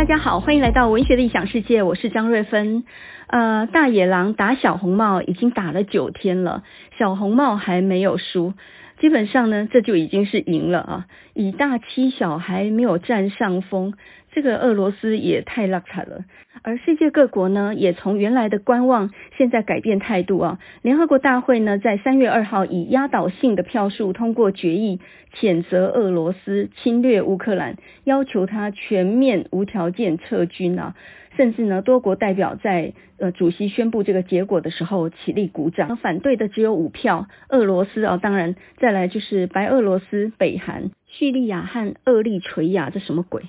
[0.00, 2.84] 大家好，欢迎来到文学的异想世界，我是张瑞芬。
[3.26, 6.64] 呃，大野狼打小红帽已经打了九天了，
[6.98, 8.54] 小红帽还没有输，
[8.98, 13.92] 基本上呢，这就已经是赢了啊，以大欺小还没有占上风。
[14.32, 16.24] 这个俄罗斯也太落惨了，
[16.62, 20.58] 而世界各国呢，也从原来的观望，现在改变态度啊。
[20.82, 25.00] 联合国大会呢，在三月二号以压倒性的票数通过决议，
[25.34, 30.94] 谴责俄罗斯侵略乌克兰，要求他全面无条件撤军啊。
[31.36, 37.26] 甚至呢，多国代表在呃主席宣布这个结果的时候起立鼓掌，反对的只有五票。
[37.48, 43.42] 俄罗斯啊，当然再来就是白俄罗斯、北韩、叙利亚和厄立垂亚，这什么鬼？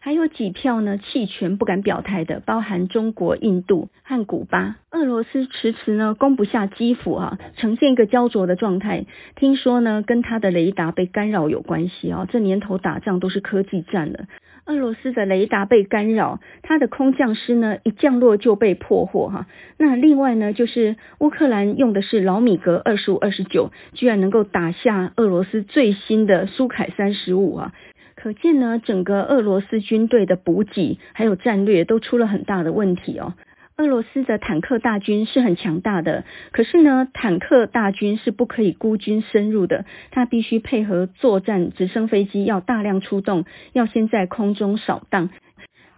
[0.00, 0.98] 还有几票呢？
[0.98, 4.76] 弃权不敢表态的，包含中国、印度和古巴。
[4.90, 9.06] 俄罗斯迟迟呢攻不下基辅啊，呈现一个胶着的状态。
[9.36, 12.26] 听说呢跟他的雷达被干扰有关系啊。
[12.30, 14.26] 这年头打仗都是科技战了。
[14.66, 19.46] 俄罗斯的雷达被干扰，他的空降师呢一降落就被破获哈。
[19.78, 27.72] 那另外呢就是乌克兰用的是老米格二十五、二十九，居然能够打下俄罗斯最新的苏凯三十五啊。
[28.20, 33.34] 可见呢，整个俄罗斯军队的补给还有战略都出了很大的问题哦。
[33.76, 45.30] 俄罗斯的坦克大军是很强大的，可是呢，坦克大军是不可以孤军深入的，它必须配合作战直升飞机，要大量出动，要先在空中扫荡。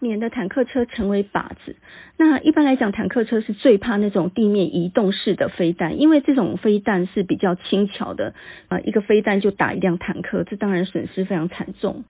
[0.01, 1.77] 免得坦克车成为靶子。
[2.17, 8.35] 那一般来讲，坦克车是最怕那种地面移动式的飞弹，因为这种飞弹是比较轻巧的，
[8.69, 12.05] 啊，一个飞弹就打一辆坦克，这当然损失非常惨重。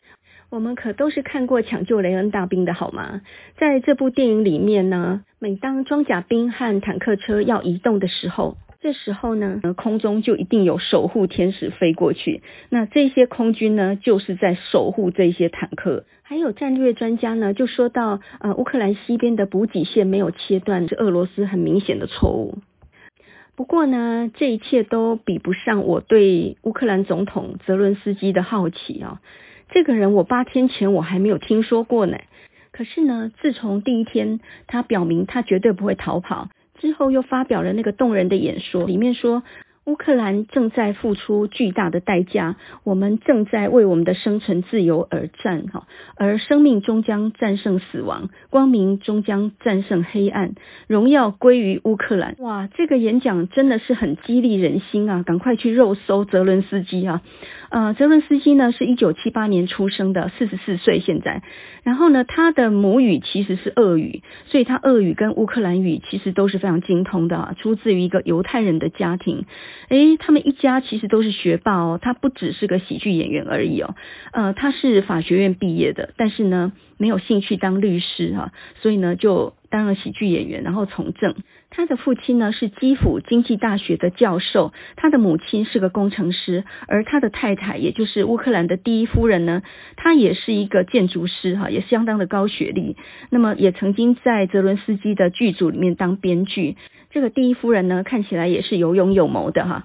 [0.48, 3.20] 我们可都是看过《抢救雷恩大兵》的好吗？
[3.56, 12.42] 在这部电影里面呢，每当装甲兵和坦克车要移动的时候，这时候呢，空中就一定有守护天使飞过去。
[12.70, 16.06] 那这些空军呢，就是在守护这些坦克。
[16.23, 22.58] 还有战略专家呢，就说到，呃，乌克兰西边的补给线没有切断，是俄罗斯很明显的错误。
[23.55, 29.20] 不过呢，这一切都比不上我对乌克兰总统泽伦斯基的好奇啊。
[29.70, 32.17] 这个人我八天前我还没有听说过呢。
[32.73, 36.48] 可是呢，自从第一天他表明他绝对不会逃跑。
[36.80, 39.42] 之后又发表了那个动人的演说，里面说，
[39.86, 50.52] 乌克兰正在付出巨大的代价，我们正在为我们的生存自由而战，哈，而生命终将战胜死亡，光明终将战胜黑暗，
[50.86, 52.36] 荣耀归于乌克兰。
[52.39, 55.23] 哇，这个演讲真的是很激励人心啊！
[55.24, 57.23] 赶快去肉搜泽伦斯基啊！
[57.70, 61.42] 呃，泽伦斯基呢是一九七八年出生的，四十四岁现在。
[61.83, 69.47] 然后呢，他的母语其实是俄语，所以他俄语跟乌克兰语其实都是非常精通的啊，出自于一个犹太人的家庭。
[69.89, 73.95] 诶，他们一家其实都是学霸哦，他不只是个喜剧演员而已哦。
[74.33, 81.35] 呃，他是法学院毕业的，但是呢，没有兴趣当律师哈，所以呢，就当了喜剧演员，然后从政。
[81.73, 89.63] 他的父亲呢是基辅经济大学的教授，他的母亲是个工程师，而他的太太，也就是乌克兰的第一夫人呢，
[89.97, 92.97] 她也是一个建筑师哈，也相当的高学历。
[93.30, 96.77] 那么也曾经在泽伦斯基的剧组里面当编剧。
[97.11, 99.85] 这个第一夫人呢，看起来也是有勇有谋的哈。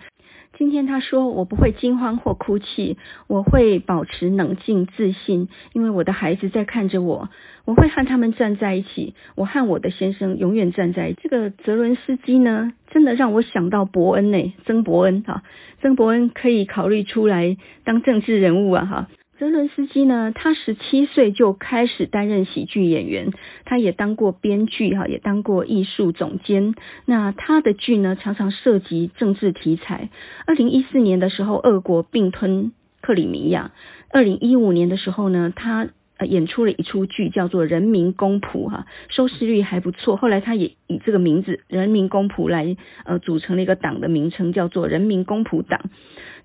[0.58, 2.98] 今天她说：“我不会惊慌或哭泣，
[3.28, 7.30] 我会保持冷静自信，因为我的孩子在看着我，
[7.66, 9.16] 我会和他们站在一起。
[9.36, 15.44] 我和我的先生永远站在一起。”这个泽伦斯基呢，真的让我想到伯恩呢，曾伯恩哈，
[15.82, 19.08] 曾伯恩可以考虑出来当政治人物啊哈。
[19.38, 23.34] 泽伦斯基呢，他十七岁就开始担任喜剧演员，
[23.66, 26.74] 他也当过编剧哈，也当过艺术总监。
[27.04, 30.10] 那他的剧呢，常常涉及政治题材。
[30.46, 33.72] 二零一四年的时候，俄国并吞克里米亚。
[34.10, 40.16] 二零一五年的时候呢，他呃演出了一出剧叫做《人民公仆》哈，收视率还不错。
[40.18, 45.90] 后来他也以这个名字“人民公仆”来呃组成了一个党的名称，叫做人民公仆党。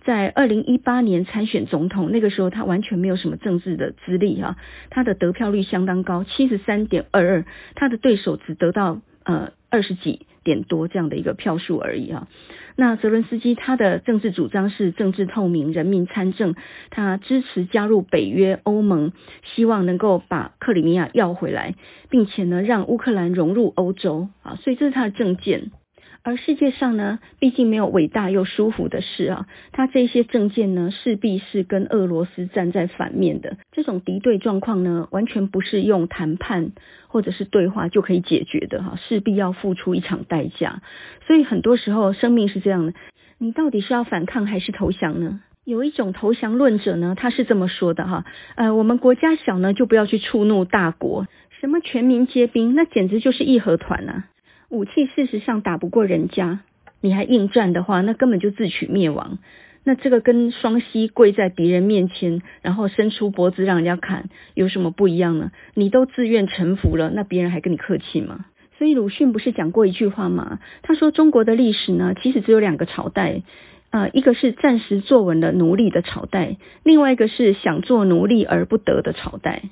[0.02, 4.56] 在二零一八年参选总统，那个时候他完全没有什么政治的资历哈，
[4.88, 7.44] 他的得票率相当高，七十三点二二，
[7.74, 12.28] 他的对手只得到呃二十几点多这样的一个票数而已啊。
[12.76, 16.54] 那泽伦斯基他的政治主张是政治透明、人民参政，
[16.88, 21.74] 他支持加入北约、欧盟，希望能够把克里米亚要回来，
[22.08, 25.70] 并且呢让乌克兰融入欧洲啊，所以这是他的政见。
[26.22, 29.46] 而世界上呢，毕竟没有伟大又舒服的事啊。
[29.72, 33.56] 他这些政见呢，势必是跟俄罗斯站在反面的。
[33.72, 36.72] 这种敌对状况呢，完全不是用谈判
[37.08, 40.82] 或者是对话就可以解决的哈，势必要付出一场代价。
[41.26, 42.92] 所以很多时候，生命是这样的：
[43.38, 45.40] 你到底是要反抗还是投降呢？
[45.64, 48.24] 有一种投降论者呢，他是这么说的哈，
[48.56, 51.28] 呃，我们国家小呢，就不要去触怒大国，
[51.60, 54.24] 什么全民皆兵，那简直就是义和团呐，
[54.70, 56.60] 武器事实上打不过人家，
[57.00, 59.38] 你还硬战的话，那根本就自取灭亡。
[59.82, 65.50] 那这个跟双膝跪在敌人面前，然后伸出脖子让人家砍，有什么不一样呢？
[65.74, 68.44] 你都自愿臣服了，那别人还跟你客气吗？
[68.78, 70.60] 所以鲁迅不是讲过一句话吗？
[70.82, 73.42] 他说中国的历史呢，其实只有两个朝代，
[73.90, 79.62] 呃，一个是暂时坐稳了奴隶的朝代，另外一个是想做奴隶而不得的朝代。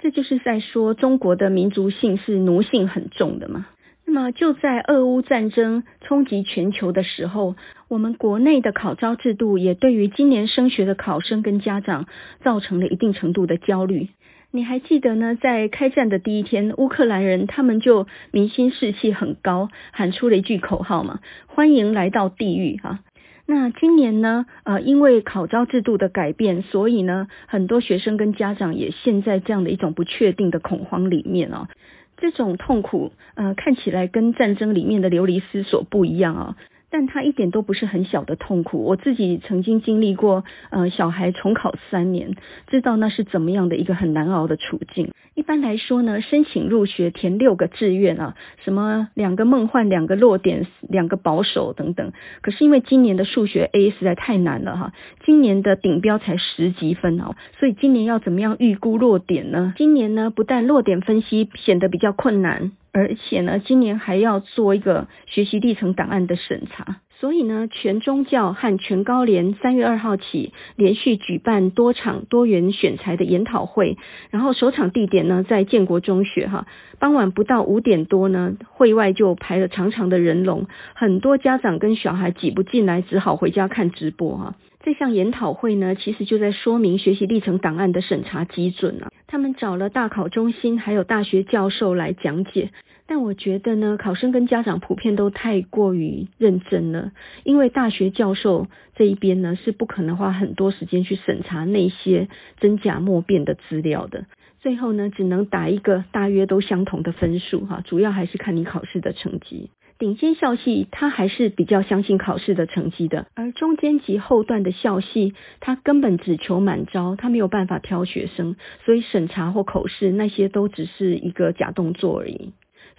[0.00, 3.66] 这就是在说中国的民族性是奴性很重的嘛。
[4.06, 7.56] 那么就在俄乌战争冲击全球的时候，
[7.88, 12.06] 我们国内的考招制度也对于今年升学的考生跟家长
[12.42, 14.08] 造成了一定程度的焦虑。
[14.52, 15.34] 你还记得呢？
[15.34, 23.00] 在开战的第一天，乌克兰人他们就民心士气很高，喊出了一句口号嘛：“欢迎来到地狱！”哈。
[23.44, 24.46] 那今年呢？
[24.64, 31.68] 呃，因为考招制度的改变，所以呢，很多学生跟家长也陷在这样的一种不确定的恐慌里面哦。
[32.16, 36.56] 这种痛苦，呃，看起来跟战争里面的流离失所不一样啊，
[36.96, 38.82] 但它一点都不是很小的痛苦。
[38.82, 42.36] 我自己曾经经历过，呃，小孩重考三年，
[42.68, 45.10] 知道那是怎么样的一个很难熬的处境。
[45.34, 48.34] 一般来说呢，申请入学填六个志愿啊，
[48.64, 52.12] 什么两个梦幻，两个落点，两个保守等等。
[52.40, 54.94] 可是因为今年的数学 A 实在太难了哈，
[55.26, 59.74] 今年的顶标才十几分哦，所以今年要怎么样预估落点呢？
[59.76, 67.02] 今年呢，不但落点分析显得比较困难，而且呢，今年还要做一个学习历程档案的审查。
[67.18, 73.98] 所以呢，全中教和全高联三月二号起连续举办多场多元选材的研讨会，
[74.30, 76.66] 然后首场地点呢在建国中学哈，
[76.98, 84.54] 傍晚不到五点多呢，会外就排了长长的人龙，很多家长跟小孩挤不进来，只好回家看直播哈。
[84.86, 92.70] 这项研讨会呢，其实就在说明学习历程档案的审查基准啊，他们找了大考中心还有大学教授来讲解。
[93.08, 97.10] 但我觉得呢，考生跟家长普遍都太过于认真了，
[97.42, 102.28] 因为大学教授这一边呢是不可能花很多时间去审查那些
[102.60, 104.26] 真假莫辨的资料的，
[104.60, 109.68] 最后呢只能打一个大约都相同的分数哈，主要还是看你考试的成绩。
[109.98, 122.52] 顶尖校系他还是比较相信考试的成绩的，而中间及后段的校系他根本只求满招，他没有办法挑学生，所以审查或口试那些都只是一个假动作而已。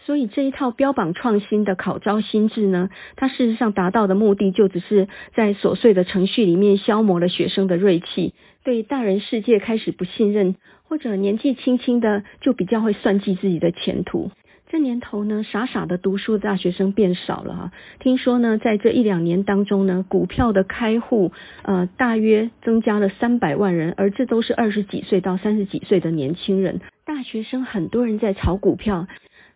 [0.06, 8.34] 所以这一套标榜创新的考招新制呢，它事实上达到的目的就只是在琐碎的程序里面消磨了学生的锐气，
[8.64, 14.32] 对大人世界开始不信任，或者年纪轻轻的就比较会算计自己的前途。
[14.70, 17.72] 这年头呢，傻傻的读书的大学生变少了哈。
[18.00, 21.32] 听说呢，在这一两年当中呢，股票的开户
[21.64, 29.08] 呃大约增加了三百万人，而这都是二十几岁到三十几岁的年轻人，大学生很多人在炒股票。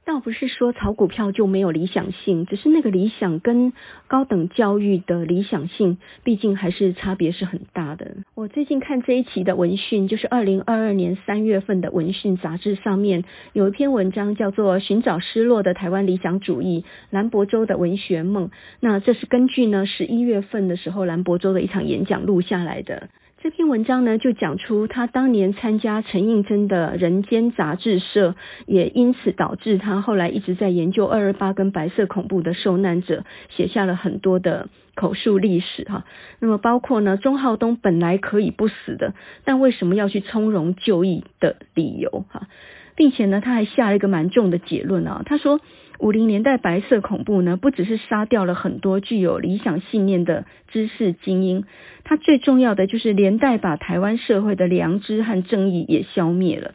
[0.03, 3.71] 倒不是说炒股票就没有理想性，只是那个理想跟
[4.07, 8.17] 高等教育的理想性，毕竟还是差别是很大的。
[8.35, 18.47] 我最近看这一期的文讯，就是二零二二年三月份的文讯杂志上面有一篇文章，叫做《寻找失落的台湾理想主义：兰博州的文学梦》。
[18.79, 23.09] 那这是根据呢十一月份的时候兰博州的一场演讲录下来的。
[23.43, 28.35] 这篇文章呢，就讲出他当年参加陈映真的人间杂志社，
[28.67, 36.05] 也因此导致他后来一直在研究二二八跟白色恐怖的受难者，写下了很多的口述历史哈。
[36.39, 42.47] 那么包括呢，钟浩东本来可以不死的，但为什么要去从容就义的理由哈，
[42.95, 45.59] 并且呢，他还下了一个蛮重的结论啊，他说。
[46.01, 51.65] 五零年代白色恐怖呢，不只是杀掉了很多具有理想信念的知识精英，
[52.03, 56.73] 它最重要的就是连带把台湾社会的良知和正义也消灭了。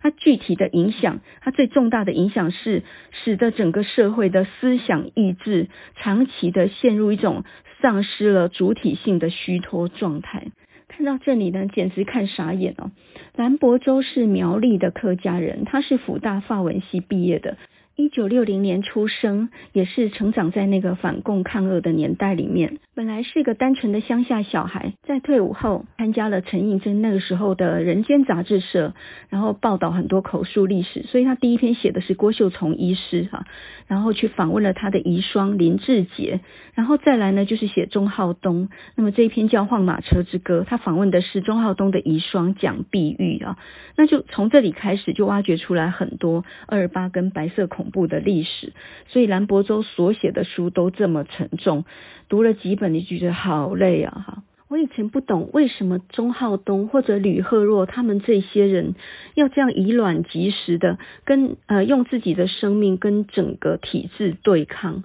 [0.00, 7.44] 它具体的影响，它最重大的影响是使得整个社会的思想意志长期的陷入一种
[7.82, 10.46] 丧失了主体性的虚脱状态。
[10.88, 12.92] 看到这里呢，简直看傻眼哦。
[13.36, 17.58] 兰博州是苗栗的客家人，他是辅大法文系毕业的。
[17.96, 22.78] 一九六零年出生，也是成长在那个反共抗俄的年代里面。
[22.92, 28.94] 本来是个单纯的乡下小孩，在退伍后参加了陈映真那个时候的人间杂志社，
[29.28, 31.04] 然后报道很多口述历史。
[31.04, 33.46] 所以他第一篇写的是郭秀从医师哈，
[33.86, 36.40] 然后去访问了他的遗孀林志杰，
[36.74, 38.70] 然后再来呢就是写钟浩东。
[38.96, 43.56] 那么这一篇叫《晃马车之歌》，他访问的是钟浩东的遗孀蒋碧玉啊。
[43.96, 48.72] 那就从这里开始就挖掘出来很多二八跟白色恐恐怖的历史，
[49.08, 51.84] 所以兰博洲所写的书都这么沉重，
[52.30, 54.24] 读了几本你就觉得好累啊！
[54.26, 58.94] 哈，我以前不懂为什么钟浩东或者吕赫若他们这些人
[59.34, 65.04] 要这样以卵击石的跟呃用自己的生命跟整个体制对抗，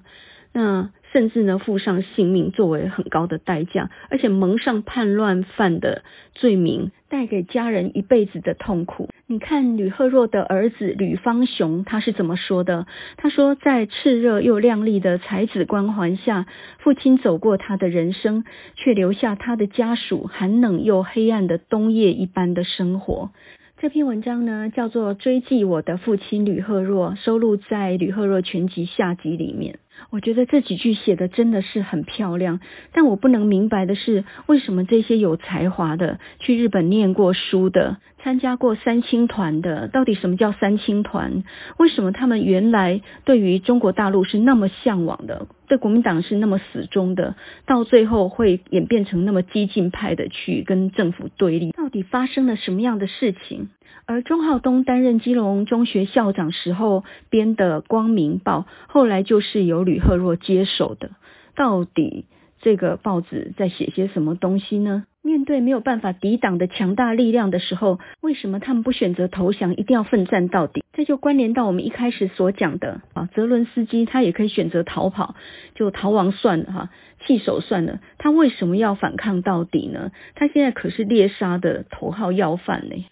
[0.53, 9.09] 那甚至呢付上性命作为很高的代价，而且蒙上叛乱犯的罪名，带给家人一辈子的痛苦。
[9.31, 12.87] 你看吕赫若的儿子吕方雄，他是怎么说的？
[13.15, 16.47] 他说，在炽热又亮丽的才子光环下，
[16.79, 18.43] 父亲走过他的人生，
[18.73, 23.29] 却留下他的家属寒冷又黑暗的冬夜一般的生活。
[23.77, 29.77] 这篇文章呢，叫做《追记我的父亲吕赫若》，收录在《吕赫若全集》下集里面。
[30.09, 32.59] 我觉得这几句写的真的是很漂亮，
[32.93, 41.43] 但我不能明白的是，为什么这些有才华的、去日本念过书的、参加过三青团的，到底什么叫三青团？
[41.77, 51.71] 为什么他们原来对于中国大陆是那么向往的，对国民党是那么死忠的，到最后会演变成那么激进派的去跟政府对立？
[51.71, 53.69] 到底发生了什么样的事情？
[54.09, 58.61] 而钟浩东担任基隆中学校长时候编的《光明报》，
[58.91, 61.11] 后来就是由吕赫若接手的。
[61.55, 62.25] 到底
[62.59, 65.03] 这个报纸在写些什么东西呢？
[65.21, 70.83] 面对没有办法抵挡的强大力量的时候，为什么他们不选择投降，一定要奋战到底？
[70.91, 75.35] 这就关联到我们一开始所讲的啊，泽伦斯基他也可以选择逃跑，
[75.75, 76.89] 就逃亡算了哈，
[77.27, 77.99] 弃守算了。
[78.17, 80.09] 他为什么要反抗到底呢？
[80.33, 83.05] 他现在可是猎杀的头号要犯呢。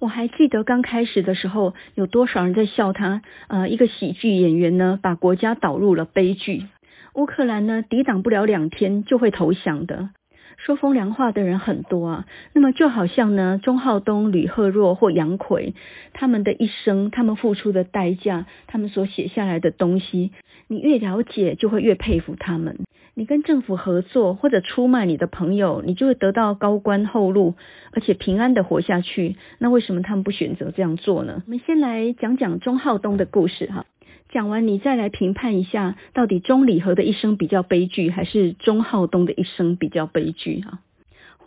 [0.00, 3.20] 我还记得刚开始的时候，有多少人在笑他？
[3.48, 6.66] 呃，一个喜剧演员呢，把国家导入了悲剧。
[7.14, 10.10] 乌克兰呢，抵挡不了两天就会投降的。
[10.56, 12.26] 说风凉话的人很多啊。
[12.52, 15.74] 那么就好像呢，钟浩东、吕赫若或杨奎，
[16.12, 20.30] 他们的一生，他们付出的代价，他们所写下来的东西，
[20.68, 22.78] 你越了解，就会越佩服他们。
[23.18, 27.56] 你跟政府合作或者出卖你的朋友，你就会得到高官厚禄，
[27.90, 29.34] 而且平安的活下去。
[29.58, 31.42] 那为什么他们不选择这样做呢？
[31.44, 33.86] 我们先来讲讲钟浩东的故事哈。
[34.28, 40.78] 讲完你再来评判一下，到底钟礼和的一生比较悲剧，还是钟浩东的一生比较悲剧哈？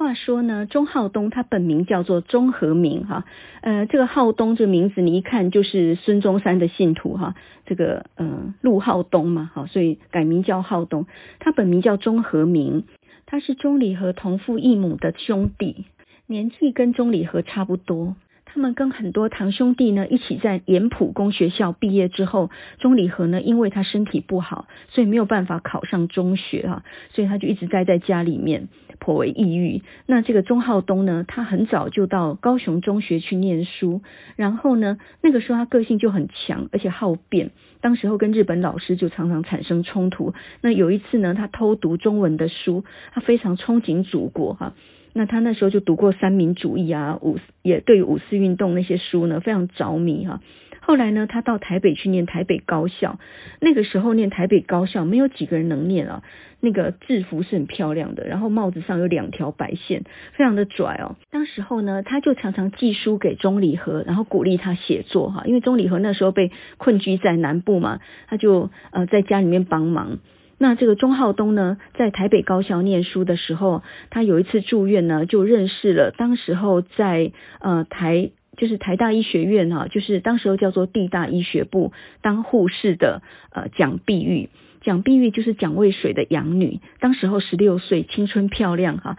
[0.01, 3.23] 话说呢，钟浩东他本名叫做钟和明哈，
[3.61, 7.35] 呃，这个浩东这名字你一看就是孙中山的信徒哈，
[7.67, 11.05] 这个呃陆浩东嘛，好，所以改名叫浩东。
[11.37, 12.85] 他本名叫钟和明，
[13.27, 15.85] 他是钟理和同父异母的兄弟，
[16.25, 18.15] 年纪跟钟理和差不多。
[18.53, 28.67] 他们跟很多堂兄弟呢一起在脸谱工学校毕业之后，钟礼和呢因为他身体不好，所以没有办法考上中学哈，所以他就一直待在家里面，
[28.99, 29.83] 颇为抑郁。
[30.05, 34.01] 那这个钟浩东呢，他很早就到高雄中学去念书，
[34.35, 40.33] 然后呢，那个时候他个性就很强，而且好变，当时候跟日本老师就常常产生冲突。
[40.59, 44.73] 那有一次呢，他偷读中文的书，他非常憧憬祖国哈。
[45.13, 50.41] 那他那时候就读过三民主义啊，五也对于五四运动那些书呢非常着迷哈。
[50.83, 53.19] 后来呢，他到台北去念台北高校，
[53.59, 56.23] 那个时候念台北高校没有几个人能念啊。
[56.63, 60.03] 那个制服是很漂亮的，然后帽子上有两条白线，
[60.33, 61.15] 非常的拽哦。
[61.31, 65.43] 当时候呢，他就常常寄书给钟理和，然后鼓励他写作哈。
[65.45, 70.19] 因为钟理和那时候被困居在南部嘛，他就呃在家里面帮忙。
[70.61, 84.49] 那这个钟浩东呢，在台北高校念书的时候，他有一次住院呢，就认识了当时候在呃台就是台大医学院哈，就是当时候叫做地大医学部当护士的呃蒋碧玉，
[84.81, 89.17] 蒋碧玉就是蒋渭水的养女，当时候十六岁，青春漂亮哈。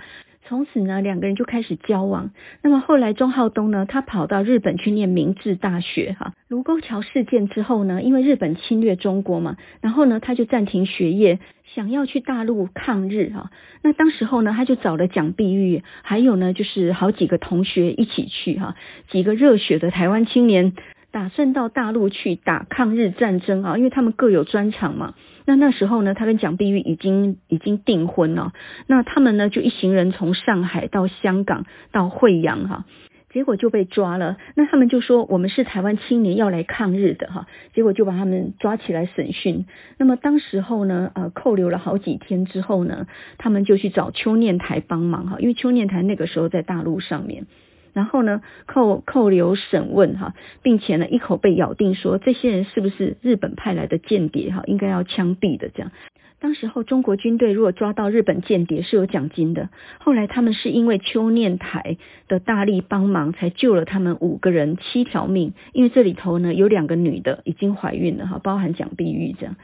[0.53, 2.31] 从此呢，两个人就开始交往。
[2.61, 6.35] 那么后来，钟浩东呢，他跑到日本去念明治大学哈。
[6.47, 11.39] 卢沟桥事件之后呢，因为日本侵略中国嘛，然后呢，他就暂停学业，
[11.75, 13.51] 想要去大陆抗日哈。
[13.81, 18.77] 那当时候呢，他就找了蒋碧玉，还有呢，就是好几个同学一起去哈，
[19.09, 20.75] 几个热血的台湾青年。
[21.13, 25.15] 打算到大陆去打抗日战争啊，因为他们各有专长嘛。
[25.45, 28.53] 那那时候呢，他跟蒋碧玉已经已经订婚了。
[28.87, 32.87] 那他们呢，就一行人从上海到香港到惠阳哈，
[33.31, 34.39] 结果就被抓了。
[34.55, 39.67] 那他们就说我们是台湾青年要来抗日的哈，结果就把他们抓起来审讯。
[39.99, 47.47] 那么当时候呢，呃，扣留了好几天之后呢，他们就去找邱念台帮忙哈，因为邱念台那个时候在大陆上面。
[47.93, 55.93] 然后呢，扣扣留审问哈，并且呢，一口被咬定说这些人是不是日本派来的间谍哈，应该要枪毙的这样。
[56.41, 59.69] 当时候中国军队如果抓到日本间谍是有奖金的。
[60.01, 65.53] 后来他们是因为邱念台的大力帮忙，才救了他们五个人七条命。
[65.73, 69.55] 因为这里头呢有两个女的已经怀孕了哈，包含蒋碧玉这样。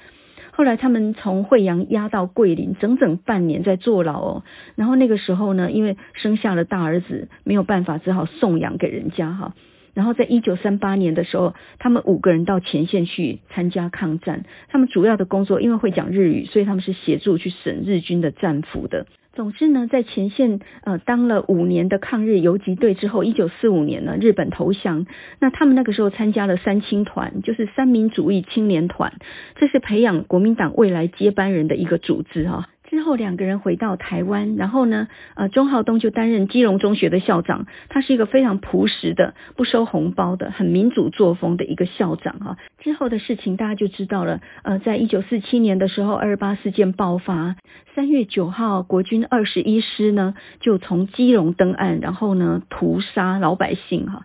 [0.58, 4.42] 后来他们从惠阳押到桂林，整整半年在坐牢哦。
[4.74, 9.54] 然后那个时候呢，因为生下了大儿子，没有办法，只好送养给人家哈。
[9.94, 14.46] 然后在一九三八年的时候，他们五个人到前线去参加抗战。
[14.66, 19.06] 他们主要的工作，因为会讲日语，所以他们是协助去审日军的战俘的。
[19.38, 25.06] 总之呢，在前线呃当了五年的抗日游击队之后，一九四五年呢，日本投降。
[25.38, 29.12] 那他们那个时候参加了三青团，就是三民主义青年团，
[29.54, 32.68] 这是培养国民党未来接班人的一个组织哈。
[32.88, 37.66] 之后两个人回到台湾，然后呢，呃，钟浩东就担任基隆中学的校长。
[37.90, 42.56] 他是一个非常朴实的、不收红包的、很民主作风的一个校长哈。
[42.78, 44.40] 之后的事情大家就知道了。
[44.62, 47.56] 呃，在一九四七年的时候，二八事件爆发，
[47.94, 54.24] 三月九号，国军二十一师呢就从基隆登岸，然后呢屠杀老百姓哈。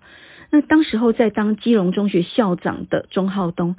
[0.51, 3.75] 那当时候在当基隆中学校长的钟浩东。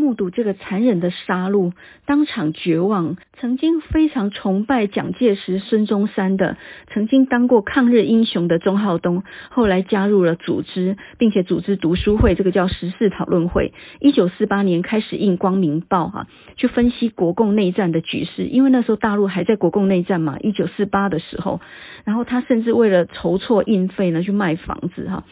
[0.00, 1.72] 目睹这个残忍的杀戮，
[2.06, 3.16] 当场绝望。
[3.36, 13.74] 曾经非常崇拜蒋介石、孙中山的，曾经当过抗日英雄的钟浩东，后来加入了组织，并且组织读书会，这个叫十四讨论会。
[13.98, 18.44] 一九四八年开始印《光明报》哈，去分析国共内战的局势。
[18.44, 21.60] 因为那时候大陆还在国共内战嘛，一九四八的时候，
[22.04, 25.24] 然后他甚至为了筹措印费呢，去卖房子哈。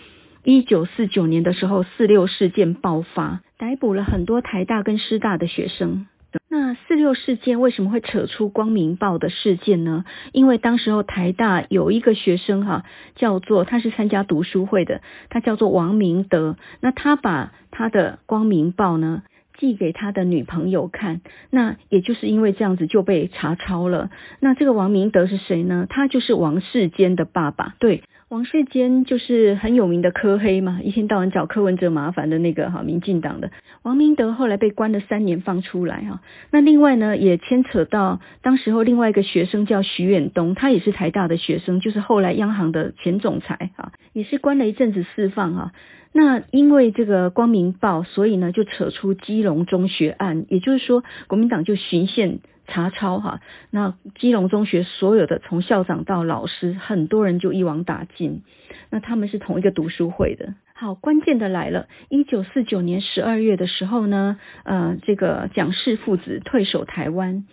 [0.43, 6.07] 一九四九年的时候，四六事件爆发，逮捕了很多台大跟师大的学生。
[6.49, 10.05] 那四六事件为什么会扯出光明报的事件呢？
[10.33, 12.85] 因为当时候台大有一个学生哈，
[13.15, 16.57] 叫做他是参加读书会的，他叫做王明德。
[16.81, 19.23] 那他把他的光明报呢
[19.57, 24.11] 寄给他的女朋友看，那也就是因为这样子就被查抄了。
[24.41, 25.87] 那这个王明德是谁呢？
[25.89, 28.03] 他就是王世坚的爸爸，对。
[28.29, 33.53] 王世坚就是很有名的科黑嘛，一天到晚找柯文哲麻烦的那个哈，民进党的
[33.83, 36.21] 王明德后来被关了三年放出来哈。
[36.51, 45.73] 那另外呢，也牵扯到当时候另外一个学生叫徐远东，他也是台大的学生，就是后来央行的前总裁哈，也是关了一阵子释放哈。
[46.17, 52.41] 那因为这个光明报，所以呢就扯出基隆中学案，也就是说国民党就循线。
[52.69, 53.39] 查抄哈，
[53.71, 58.43] 那基隆中学所有的从校长到老师，很多人就一网打尽。
[58.91, 60.55] 那他们是同一个读书会的。
[60.75, 67.45] 好，关键的来了，一九四九年十二月的时候呢，呃，这个蒋氏父子退守台湾，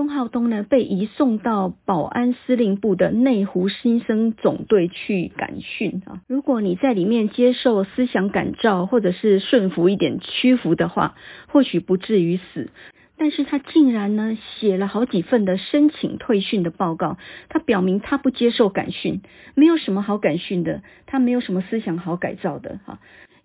[0.00, 6.22] 钟浩东呢被移送到保安司令部的内湖新生总队去感训啊。
[6.26, 11.16] 如果你在里面接受思想感召，或者是顺服一点屈服的话，
[11.48, 12.70] 或许不至于死。
[13.18, 17.18] 但是他竟然呢写了好几份的申请退训的报告，
[17.50, 19.20] 他表明他不接受感训，
[19.54, 23.00] 没有什么好感训的，他没有什么思想好改造的哈。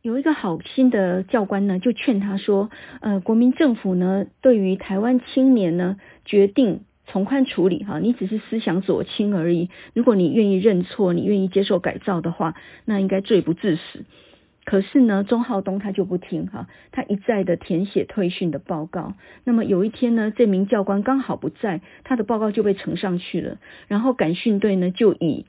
[0.06, 2.70] 有一个好心的教官呢，就劝他说，
[3.02, 12.54] 呃，国民政府呢对于台湾青年呢决定从宽处理哈，你只是思想左倾而已，如果你愿意认错，你愿意接受改造的话，
[12.86, 14.06] 那应该罪不至死。
[14.64, 19.16] 可是呢，钟浩东他就不听哈，他一再的填写退训的报告。
[19.44, 23.58] 那么有一天呢，这名教官刚好不在，他的报告就被呈上去了。
[23.88, 25.48] 然后感训队呢就以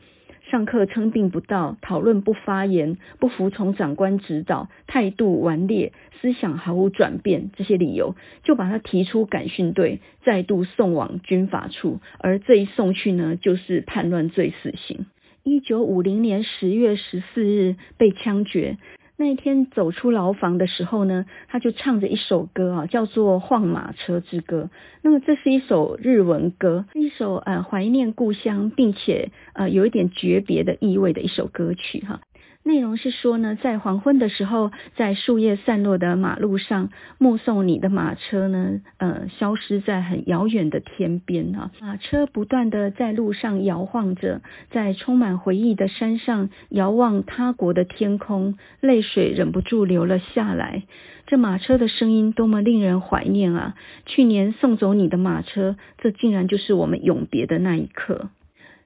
[0.50, 11.98] 上课称病不到、讨论不发言、不服从长官指导、态度顽劣、思想毫无转变这些理由，就把他提出感训队，再度送往军法处。
[12.18, 15.06] 而这一送去呢，就是叛乱罪死刑。
[15.42, 18.78] 一九五零年十月十四日被枪决。
[19.18, 24.68] 那一天走出牢房的时候呢，他就唱着一首歌啊，叫做《晃马车之歌》。
[25.02, 32.20] 那么这是一首日文歌，是一首呃怀念故乡，并且呃有一点诀别的意味的一首歌曲哈。
[32.66, 41.70] 内容是说呢，在黄昏的时候，在树叶散落的马路上，目送你的马车呢，呃，消失在很遥远的天边啊。
[41.80, 50.82] 马车不断地在路上摇晃着，在充满回忆的山上遥望他国的天空，泪水忍不住流了下来。
[51.28, 53.76] 这马车的声音多么令人怀念啊！
[54.06, 58.28] 去年送走你的马车，这竟然就是我们永别的那一刻。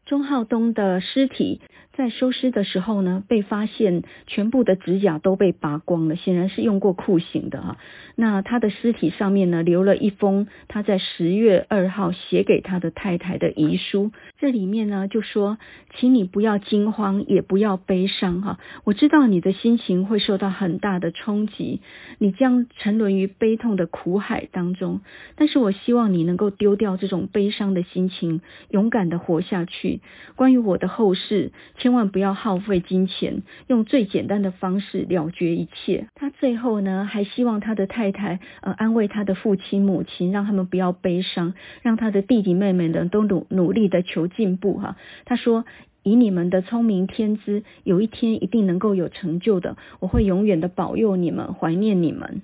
[0.04, 1.62] 钟浩东的尸体。
[1.92, 7.76] 在收尸的时候呢，被发现全部的指甲都被拔光了，显然是用过酷刑的哈。
[8.14, 15.58] 那他的尸体上面呢，留了一封他在十月二号写给他的太太的遗书，这里面呢就说，
[15.96, 18.58] 请你不要惊慌，也不要悲伤哈。
[18.84, 21.80] 我知道你的心情会受到很大的冲击，
[22.18, 25.00] 你将沉沦于悲痛的苦海当中。
[25.34, 30.00] 但是我希望你能够丢掉这种悲伤的心情，勇敢的活下去。
[30.36, 36.06] 关于我的后事，千万不要耗费金钱，用最简单的方式了结一切。
[36.14, 44.96] 他最后呢，还希望他的太太呃安慰他的父亲母亲，让他们不要悲伤，让他的弟弟妹妹呢都努努力的求进步哈。
[45.24, 45.64] 他说。
[46.02, 49.76] 以你们的聪明天资，有一天一定能够有成就的。
[49.98, 52.40] 我会永远的保佑你们，怀念你们。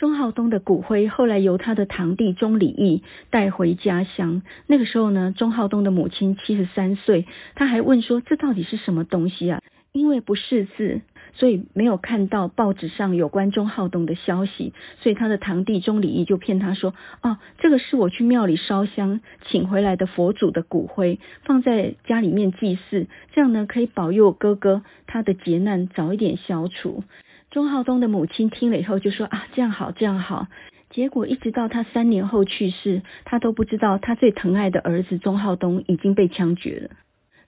[0.00, 4.40] 钟浩东的骨灰后来由他的堂弟钟礼义带回家乡。
[4.66, 9.60] 那个时候呢，钟浩东的母亲七十三岁，他还问说：“这到底是什么东西啊？”
[9.92, 11.02] 因为不识字。
[11.34, 27.04] 所以没有看到报纸上有关钟浩东的消息，所以他的堂弟钟礼义就骗他说：“哦，这个是我去庙里烧香请回来的佛祖的骨灰，放在家里面祭祀，这样呢可以保佑哥哥他的劫难早一点消除。”
[27.50, 30.46] 钟浩东的母亲听了以后就说：“啊，这样好，这样好。”
[30.90, 36.90] 结果一直到他三年后去世，他都不知道他最疼爱的儿子钟浩东已经被枪决了。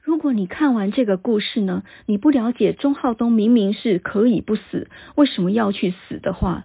[0.00, 6.64] 如果你看完这个故事呢，你不了解钟浩东明明是可以不死，为什么要去死的话，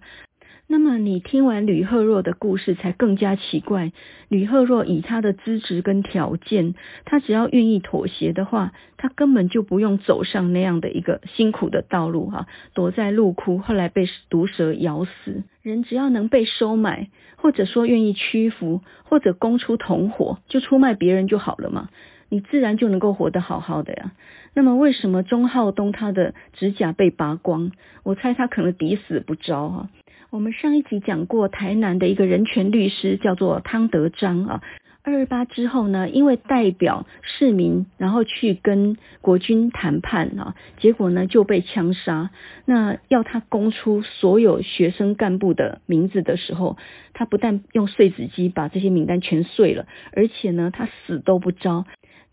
[0.70, 3.90] 那么你听完吕赫若的故事才更加奇怪。
[4.28, 6.74] 吕赫若以他的资质跟条件，
[7.06, 15.42] 他只要愿意妥协的话，他根本就不用走上那样的一个辛苦的道路哈，躲在鹿窟，后来被毒蛇咬死。
[15.62, 21.88] 人只要能被收买，或者说愿意屈服，或者供出同伙，就出卖别人就好了嘛。
[22.28, 24.12] 你自然就能够活得好好的呀。
[24.52, 27.72] 那么为什么钟浩东他的指甲被拔光？
[28.02, 29.88] 我猜他可能抵死不招啊。
[30.30, 34.62] 我们上一集讲过，台南的一个人权律师叫做汤德章啊。
[35.02, 42.28] 二二八之后呢，因为代表市民，然后去跟国军谈判啊，结果呢就被枪杀。
[42.66, 46.76] 那要他供出所有学生干部的名字的时候，
[47.14, 51.86] 他不但用碎纸机把这些名单全碎了，而且呢他死都不招。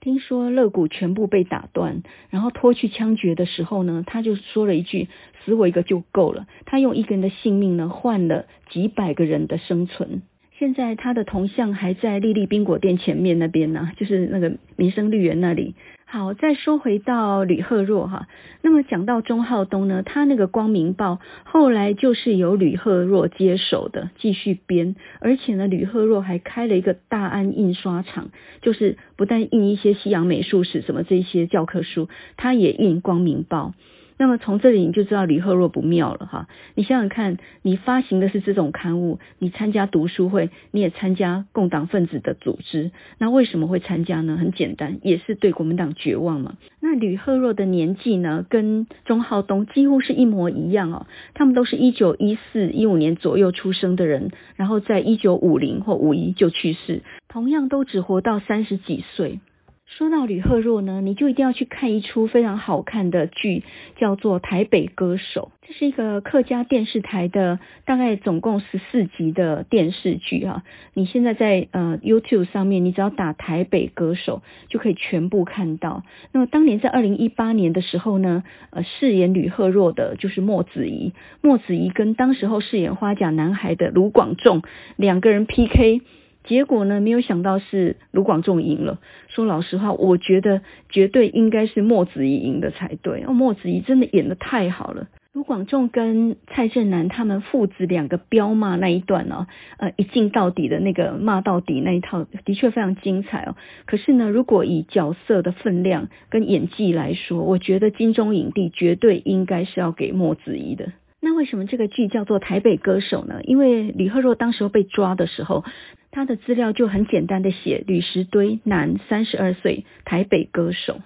[0.05, 5.07] 听说肋骨全部被打断，然后拖去枪决的时候呢，他就说了一句
[5.43, 10.21] ：“死我一个就够了。”他用一个人的性命呢，换了几百个人的生存。
[10.59, 15.73] 现在他的铜像还在丽丽宾果店前面那边呢，就是那个民生绿园那里。
[16.15, 18.30] 好，再说回到吕赫若哈，
[18.62, 28.30] 那么讲到钟浩东呢，他那个光明报后来就是由吕赫若接手的，继续编，而且呢，吕赫若还开了一个大安印刷厂，
[28.62, 33.73] 就是不但印一些西洋美术史什么这些教科书，他也印光明报。
[34.17, 36.47] 那么从这里你就知道吕赫若不妙了哈！
[36.73, 44.38] 你想想看，你发行的是这种刊物，你参加读书会，你也参加共党分子的组织，那为什么会参加呢？
[44.38, 46.56] 很简单，也是对国民党绝望嘛。
[46.80, 59.39] 那吕赫若的年纪呢，跟钟浩东几乎是一模一样哦，他们都是一九一四一五年左右出生的人，然后在一九五零或五一就去世，同样都只活到三十几岁。
[59.86, 63.63] 说到吕赫若呢，你就一定要去看一出非常好看的剧，
[63.95, 65.52] 叫做《台北歌手》。
[65.67, 70.63] 这是一个客家电视台的，大概总共十四集的电视剧啊。
[70.95, 76.04] 你现在在呃 YouTube 上面，你只要打《台北歌手》，就可以全部看到。
[76.34, 84.63] 那么当年在二零一八年的时候呢，呃，饰演吕赫若的就是莫子仪，莫子仪跟当时候饰演花甲男孩的卢广仲
[84.98, 86.02] 两个人 PK。
[86.45, 88.99] 结果呢，没有想到是卢广仲赢了。
[89.27, 93.23] 说老实话，我觉得绝对应该是莫子仪赢的才对。
[93.27, 95.08] 哦，莫子仪真的演得太好了。
[95.34, 103.58] 卢广仲跟蔡正南他们父子两个飙骂那一段呢，呃，一镜到底的那个骂到底那一套，的确非常精彩哦。
[103.86, 110.93] 可是呢，如果以角色的分量跟演技来说，我觉得金钟影帝绝对应该是要给莫子仪的。
[111.25, 113.41] 那为什么这个剧叫做《台北歌手》呢？
[113.45, 115.65] 因为吕赫若当时候被抓的时候，
[116.11, 121.01] 他的资料就很简单的写吕石堆，男，三十二岁，台北歌手。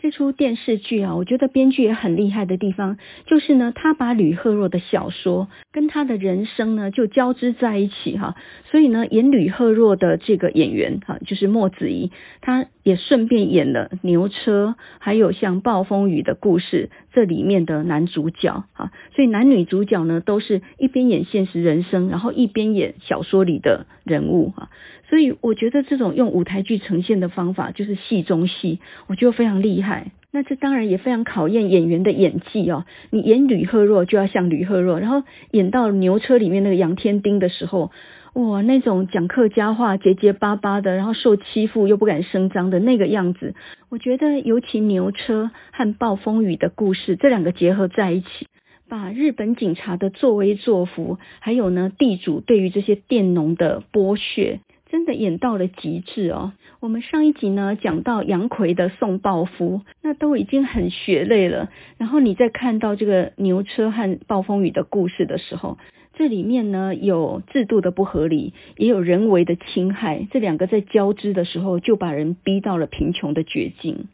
[0.00, 24.70] 这出电视剧啊，我觉得编剧也很厉害的地方，就是呢，他把吕赫若的小说跟他的人生呢就交织在一起哈，所以呢，演吕赫若的这个演员哈，就是莫子仪，他也顺便演了牛车，还有像暴风雨的故事这里面的男主角啊，所以男女主角呢都是一边演现实人生，然后一边演小说里的人物哈。
[25.08, 30.12] 所以我觉得这种用舞台剧呈现的方法就是戏中戏，我觉得非常厉害。
[30.34, 32.86] 那这当然也非常考验演员的演技哦。
[33.10, 37.90] 你演吕赫若就要像吕赫若，然后演到牛车里面那个杨天丁的时候，
[38.34, 43.54] 哇，那种讲客家话结结巴巴的，然后受欺负又不敢声张的那个样子，
[43.90, 48.46] 我觉得尤其牛车和暴风雨的故事这两个结合在一起，
[48.88, 54.60] 把日本警察的作威作福，还有呢地主对于这些佃农的剥削。
[54.90, 56.52] 真的演到了极致哦。
[56.80, 61.70] 我们上一集呢讲到杨奎的送报夫，那都已经很血泪了。
[61.96, 65.78] 然后你再看到这个牛车和暴风雨的故事的时候，
[66.14, 74.08] 这里面呢有制度的不合理，也有人为的侵害，这两个在交织的时候，就把人逼到了贫穷的绝境。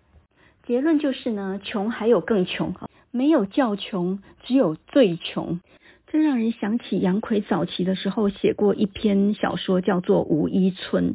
[0.67, 2.75] 结论就是呢，穷还有更穷，
[3.11, 5.61] 没有较穷，只有最穷。
[6.11, 11.11] 这让人想起杨逵早期的时候写过一篇小说，叫做《无依村》。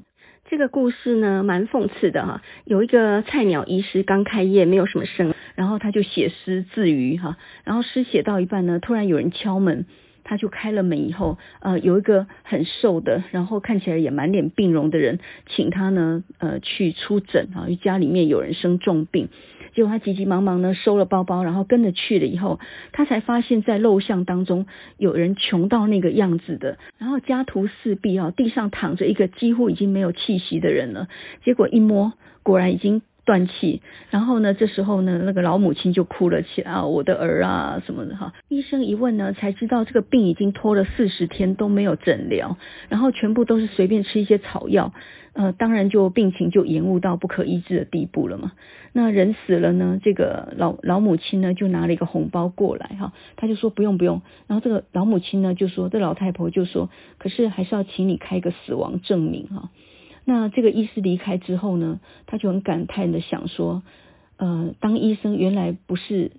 [0.50, 2.42] 这个故事呢，蛮讽刺的哈。
[2.66, 7.38] 有一个菜鸟医师刚开业，没有什么生，然后他就写诗自娱哈。
[7.64, 9.86] 然后诗写到一半呢，突然有人敲门，
[10.24, 19.30] 他就开了门以后，呃，有一个很瘦的，然后看起来也满脸病容的人，请他呢，呃，去出诊啊，因为家里面有人生重病。
[19.74, 22.60] 结果他急急忙忙呢收了包包，然后跟着去了以后，
[22.92, 31.08] 他才发现，在陋巷当中有人穷到那个样子的，然后家徒四壁啊，地上躺着一个几乎已经没有气息的人了。
[31.44, 33.82] 结果一摸，果然已经断气。
[34.10, 38.34] 然后呢，这时候呢，那个老母亲就哭了起来啊，我的儿啊什么的哈。
[38.50, 42.58] 医生一问呢，才知道这个病已经拖了四十天都没有诊疗，
[42.90, 44.94] 然后全部都是随便吃一些草药。
[45.34, 48.52] 呃，当然就病情就延误到不可医治的地步了嘛。
[48.92, 54.22] 那人死了呢，这个老老母亲呢就拿了一个红包过来哈，他就说不用不用。
[54.46, 59.72] 然后这个老母亲呢就说，这老太婆就说，可是还是要请你开个死亡证明哈。
[60.26, 63.84] 那这个医师离开之后呢，他就很感叹的想说，
[64.38, 66.32] 呃，当医生原来不是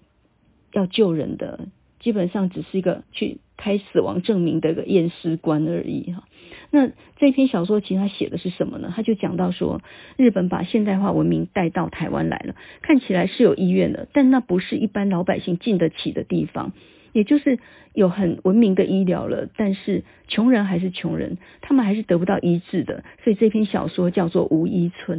[0.73, 1.69] 要救人的，
[2.01, 6.25] 基本上只是一个去开死亡证明的一个验尸官而已哈。
[6.71, 8.93] 那这篇小说其实他写的是什么呢？
[8.97, 9.81] 他就讲到说，
[10.17, 16.73] 日本把现代化文明带到台湾来了，看起来是有医院的，但那不是一般老百姓进得起的地方，
[17.15, 17.59] 也就是
[17.95, 25.19] 有很文明的医疗了，但是穷人还是穷人，他们还是得不到医治的，所以这篇小说叫做《无依村》。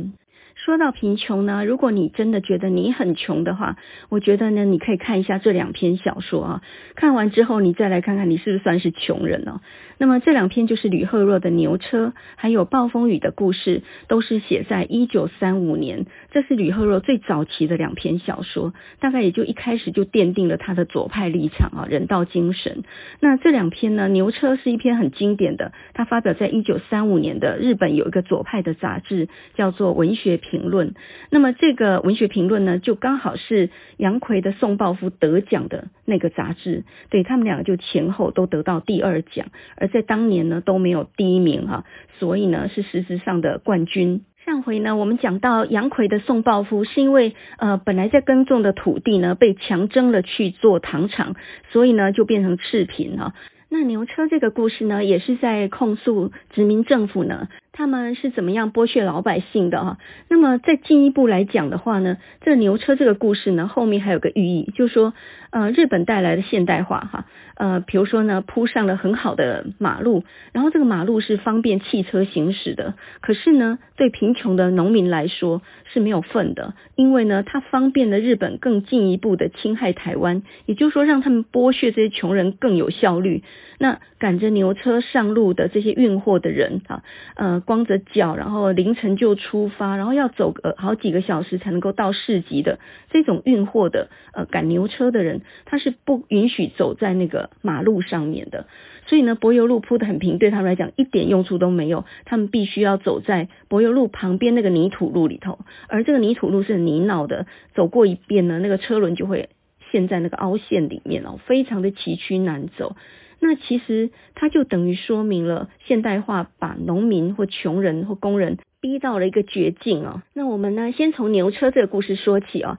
[0.56, 3.78] 说到贫穷呢，如果你真的觉得你很穷的话，
[4.10, 6.62] 我觉得呢，你可以看一下这两篇小说啊。
[6.96, 9.62] 看完之后，你再来看看你是不是算是穷人呢？
[9.98, 16.06] 那么这两篇就是吕赫若的《牛车》，还有《暴风雨》的故事，都是写在一九三五年。
[16.36, 22.84] 这是吕赫若最早期的两篇小说，大概也就一开始就奠定了他的左派立场啊，人道精神。
[23.22, 30.94] 那这两篇呢，《牛车》是一篇很经典的，它发表在一九三五年的日本有一个左派的杂志，叫做《文学评》论，
[31.30, 41.86] 那么这个文学评论呢，就刚好是杨逵的《宋报夫》得奖的那个杂志，对，他们两个就前后都得到第二奖，而在当年呢都没有第一名哈，
[42.20, 44.26] 所以呢是实质上的冠军。
[44.46, 51.36] 上回呢我们讲到杨奎的《送报夫》是因为呃本来在耕种的土地呢被强征了去做糖厂，
[51.72, 53.34] 所以呢就变成赤贫了。
[53.70, 57.48] 那牛车这个故事呢，也是在控诉殖民政府呢。
[57.78, 59.98] 他们是怎么样剥削老百姓的哈？
[60.30, 65.14] 那么再进一步来讲的话呢，这个牛车这个故事呢，后面还有个寓意，就是说，
[65.50, 83.44] 呃，日本带来的现代化哈，呃，比如说呢，铺上了很好的马路，然后这个马路是方便汽车行驶的，可是呢，对贫穷的农民来说是没有份的，因为呢，它方便了日本更进一步的侵害台湾，也就是说，让他们剥削这些穷人更有效率。
[83.78, 87.04] 那赶着牛车上路的这些运货的人哈，
[87.36, 87.62] 呃。
[87.66, 98.68] 光着脚，然后凌晨就出发，然后要走个好几个小时才能够到市集的这种运货的呃赶牛车的人，他是不允许走在那个马路上面的。
[99.08, 102.06] 所以呢，柏油路铺得很平，对他们来讲一点用处都没有。
[102.26, 109.50] 他们必须要走在柏油路旁边那个泥土路里头，而这个泥土路是泥淖的，走过一遍呢，那个车轮就会
[109.92, 112.96] 陷在那个凹陷里面哦，非常的崎岖难走。
[113.40, 120.22] 那其实它就等于说明了现代化把农民或穷人或工人逼到了一个绝境哦。
[120.34, 122.78] 那我们呢，先从牛车这个故事说起哦。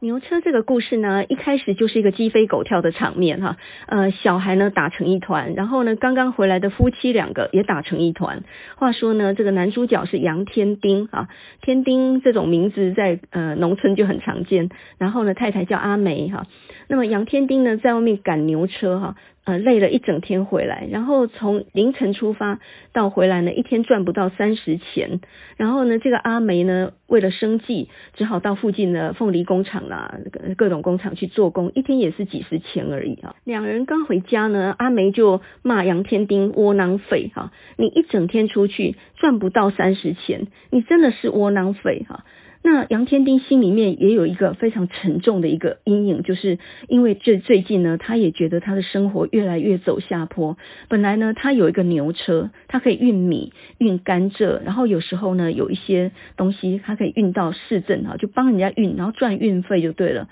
[0.00, 8.42] 牛车这个故事呢，一开始就是一个鸡飞狗跳的场面哈，呃，小孩呢打成一团，然后呢，刚刚回来的夫妻两个也打成一团。
[8.74, 11.28] 话说呢，这个男主角是杨天丁啊，
[11.60, 14.70] 天丁这种名字在呃农村就很常见。
[14.98, 16.48] 然后呢，太太叫阿梅哈。
[16.88, 19.14] 那么杨天丁呢，在外面赶牛车哈。
[19.44, 22.60] 呃，累了一整天回来，然后从凌晨出发
[22.92, 25.20] 到回来呢，一天赚不到三十钱。
[25.56, 30.16] 然后呢，这个阿梅呢，为了生计，只好到附近的凤梨工厂啦，
[30.56, 33.34] 各种工厂去做工，一天也是几十钱而已啊。
[33.42, 42.24] 两人刚回家呢，阿梅就骂杨天丁窝囊废哈，你一整天出去赚不到三十钱，你真的是窝囊废哈。
[42.64, 50.56] 那杨天丁心里面也有一个非常沉重的一个阴影，就是因为这最近呢，他也觉得他的生活越来越走下坡。
[50.88, 60.28] 本来呢，他有一个牛车，他可以运米、运甘蔗，然后有时候呢，有一些东西他可以运到市镇哈，就帮人家运，然后赚运费就对了。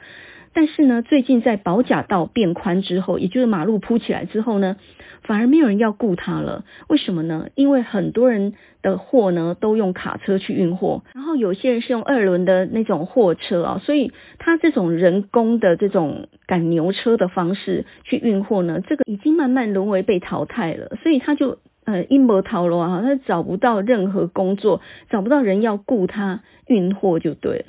[0.53, 4.77] 但是呢，最近在保甲道变宽之后，也就是马路铺起来之后呢，
[5.23, 6.65] 反而没有人要雇他了。
[6.89, 7.49] 为什么呢？
[7.55, 20.97] 因为很多人的货呢都用卡车去运货，然后有些人是用二轮的那种货车啊，所以他这种人工的这种赶牛车的方式去运货呢，这个已经慢慢沦为被淘汰了。
[21.03, 27.65] 所以他就呃阴谋逃了啊，他找不到任何工作，找不到人要雇他运货就对了。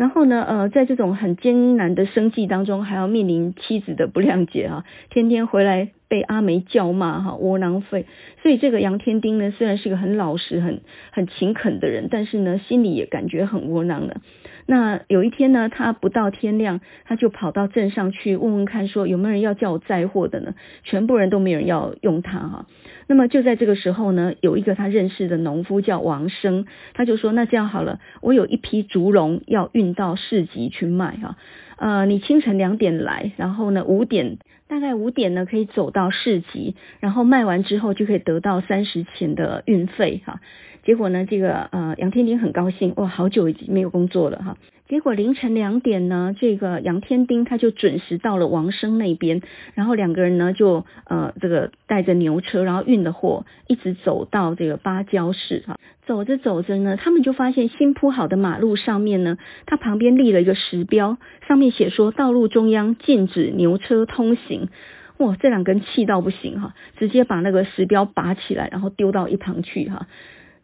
[0.00, 8.06] 然后呢，呃，在这种很艰难的生计当中，还要面临妻子的不谅解啊， 天天回来被阿梅叫骂哈，窝囊废。
[8.42, 14.22] 所以这个杨天丁呢，虽然是个很老实、很很勤恳的人，但是呢，心里也感觉很窝囊的。
[14.70, 20.54] 那有一天呢，他不到天亮，他就跑到镇上去问问看，说有没有人要叫我载货的呢？
[20.84, 22.66] 全部人都没有人要用他哈。
[23.08, 31.36] 那么就在这个时候呢，有一个他认识的农夫叫王生，他就说：那这样好了，我有一批竹笼要运到市集去卖哈。
[31.76, 40.40] 呃，你清晨两点来，然后呢五点，大概五点呢可以走到市集，然后卖完之后就可以得到三十钱的运费哈。
[40.84, 44.56] 结果呢，这个呃杨天丁很高兴，哇，好久已经没有工作了哈。
[44.88, 49.40] 结果凌晨两点呢，这个杨天丁他就准时到了王生那边，
[49.74, 55.78] 然后两个人呢就呃这个带着牛车，然后运的货，一直走到这个芭蕉市哈。
[56.06, 64.70] 走着走着呢，他们就发现新铺好的马路上面呢，它旁边立了一个石标，上面写说道路中央禁止牛车通行。
[65.18, 70.08] 哇，这两个人气到不行哈，直接把那个石标拔起来，然后丢到一旁去哈。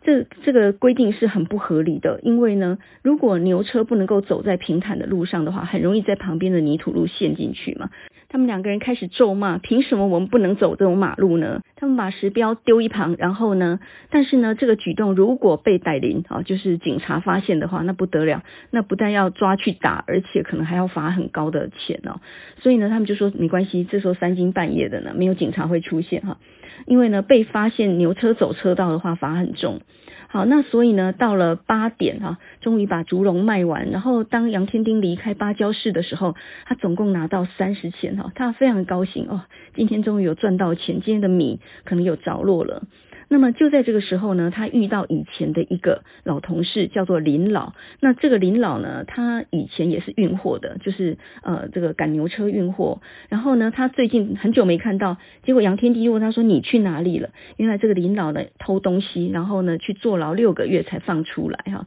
[0.06, 7.90] 这这个规定是很不合理的，因为呢，如果牛车不能够走在平坦的路上的话，很容易在旁边的泥土路陷进去嘛。
[8.28, 11.60] 他们两个人开始咒骂：凭什么我们不能走这种马路呢？
[11.74, 22.20] 他们把石标丢一旁，然后呢，但是呢，这个举动如果被逮灵啊，就是警察发现的话，那不得了，那不但要抓去打，而且可能还要罚很高的钱哦。
[22.60, 26.38] 所以呢，他们就说没关系，这时候三更半夜的呢，没有警察会出现哈。
[26.84, 29.80] 因为呢，被发现牛车走车道的话，罚很重。
[30.28, 33.90] 好，那所以呢，到了八点哈，终于把竹笼卖完。
[33.90, 36.34] 然后当杨天丁离开芭蕉市的时候，
[36.66, 39.42] 他总共拿到三十钱哈，他非常高兴哦，
[39.74, 42.82] 今天终于有赚到钱，今天的米可能有着落了。
[43.28, 47.72] 那么就在这个时候呢，他遇到以前的一个老同事，叫做林老。
[48.00, 53.00] 那这个林老呢，他以前也是运货的，就是呃这个赶牛车运货。
[53.28, 61.86] 然后呢，他最近很久没看到，结果杨天丁问他说：“你去哪里了？”原来这个林老呢偷东西，然后呢去坐牢六个月才放出来哈。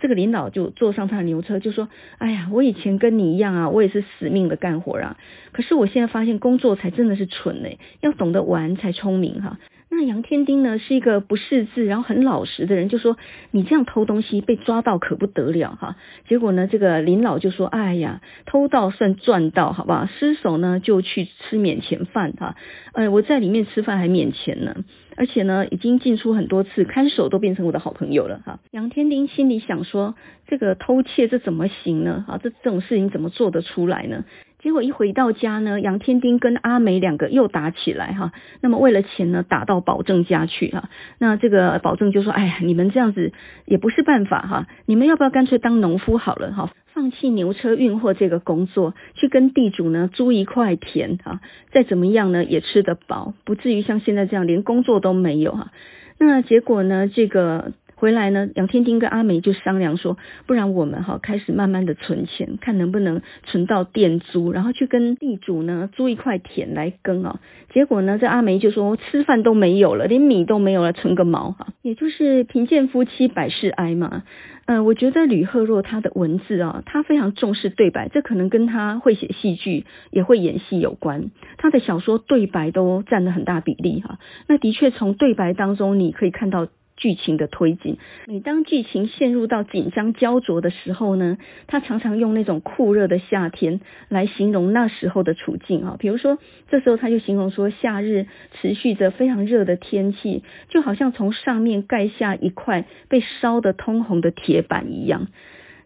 [0.00, 5.16] 这个林老就坐上他的牛车，就说：“哎呀，我以前跟你一样啊，我也是死命的干活啊。
[5.52, 9.60] 可是我现在发现工作才真的是蠢嘞，要懂得玩才聪明哈。”
[9.92, 13.16] 那杨天丁呢，是一个不识字，然后很老实的人，就说，
[13.50, 15.96] 你这样偷东西被抓到可不得了哈。
[16.28, 20.06] 结果呢，这个林老就说，哎呀，偷到算赚到，好不好？
[20.06, 22.54] 失手呢就去吃免钱饭哈。
[22.92, 24.76] 呃，我在里面吃饭还免钱呢，
[25.16, 28.60] 而且呢已经进出很多次，看守都变成我的好朋友了哈。
[28.70, 30.14] 杨天丁心里想说，
[30.46, 32.24] 这个偷窃这怎么行呢？
[32.28, 34.24] 啊，这这种事情怎么做得出来呢？
[34.62, 38.32] 结果一回到家呢，杨天丁跟阿梅两个又打起来哈。
[38.60, 40.90] 那么为了钱呢，打到保证家去哈。
[41.18, 43.32] 那这个保证就说：“哎呀，你们这样子
[43.64, 44.66] 也不是办法哈。
[44.84, 46.70] 你们要不要干脆当农夫好了哈？
[46.92, 51.40] 放弃牛车运货这个工作，去跟地主呢租一块田哈。
[51.72, 55.72] 再怎么样呢，也吃得饱，不至于像现在这样连工作都没有哈。
[56.18, 57.72] 那结果呢，这个。
[58.00, 67.40] 回来呢，杨天丁跟阿梅就商量说，不然我们哈开始慢慢的存钱，看能不能存到店租，然后去跟地主呢租一块田来耕啊。
[67.74, 71.66] 结果呢，这阿梅就说吃饭都没有了，连米都没有了，存个毛哈。
[71.82, 74.22] 也就是贫贱夫妻百事哀嘛。
[74.64, 81.30] 嗯，我觉得吕赫若他的文字啊，他非常重视对白，这可能跟他会写戏剧也会演戏有关。
[81.58, 84.18] 他的小说对白都占了很大比例哈。
[84.48, 86.66] 那的确从对白当中你可以看到。
[87.00, 87.96] 剧情的推进，
[88.28, 95.96] 每当剧情陷入到紧张焦灼的时候呢，他常常用那种酷热的夏天来形容那时候的处境啊。
[95.98, 105.28] 比如说，这时候他就形容说，夏日持续着非常热的天气，就好像从上面盖下一块被烧得通红的铁板一样。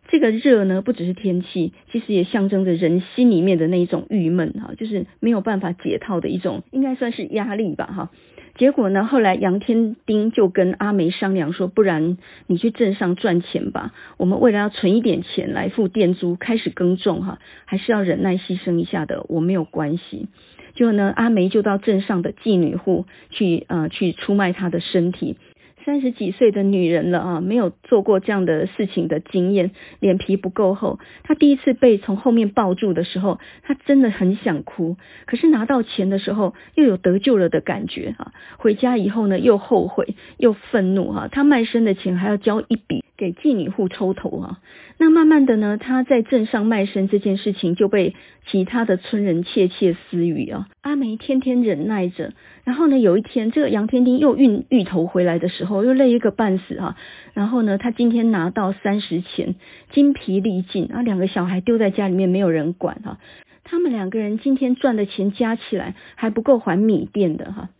[0.09, 8.11] 这个热呢，不只是天气，其实也象征着人心里面的那一种郁闷哈，就是没有办法解套的一种，应该算是压力吧哈。
[8.57, 20.29] 结果呢，后来杨天丁就跟阿梅商量说，不然你去镇上赚钱吧，我们为了要存一点钱来付店租，开始耕种哈，还是要忍耐牺牲一下的，我没有关系。
[20.75, 25.37] 就呢，阿梅就到镇上的妓女户去，呃，去出卖她的身体。
[25.85, 30.99] 三十几岁的女人了啊，没有做过这样的事情的经验，脸皮不够厚。
[31.23, 34.97] 她第一次被从后面抱住的时候，她真的很想哭。
[35.27, 38.33] 可是拿到钱的时候，又有得救了的感觉啊。
[38.57, 41.29] 回家以后呢，又后悔又愤怒哈。
[41.29, 44.61] 她卖身的钱还要交一笔给妓女户抽头啊。
[44.99, 48.15] 那慢慢的呢，她在镇上卖身这件事情就被
[48.47, 50.69] 其他的村人窃窃私语啊。
[50.83, 52.33] 阿梅天天忍耐着。
[52.65, 56.97] 然后呢，有一天，这个杨天丁又运芋头回来的时候，又累一个半死哈。
[57.35, 59.55] 然后呢，他今天拿到三十钱，
[59.93, 63.19] 精疲力尽啊，两个小孩丢在家里面，没有人管哈。
[63.65, 67.71] 他们两个人今天赚的钱加起来还不够还米店的哈，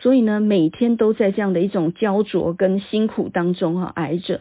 [0.00, 4.40] 所以呢，每天都在这样的一种焦灼跟辛苦当中哈挨着。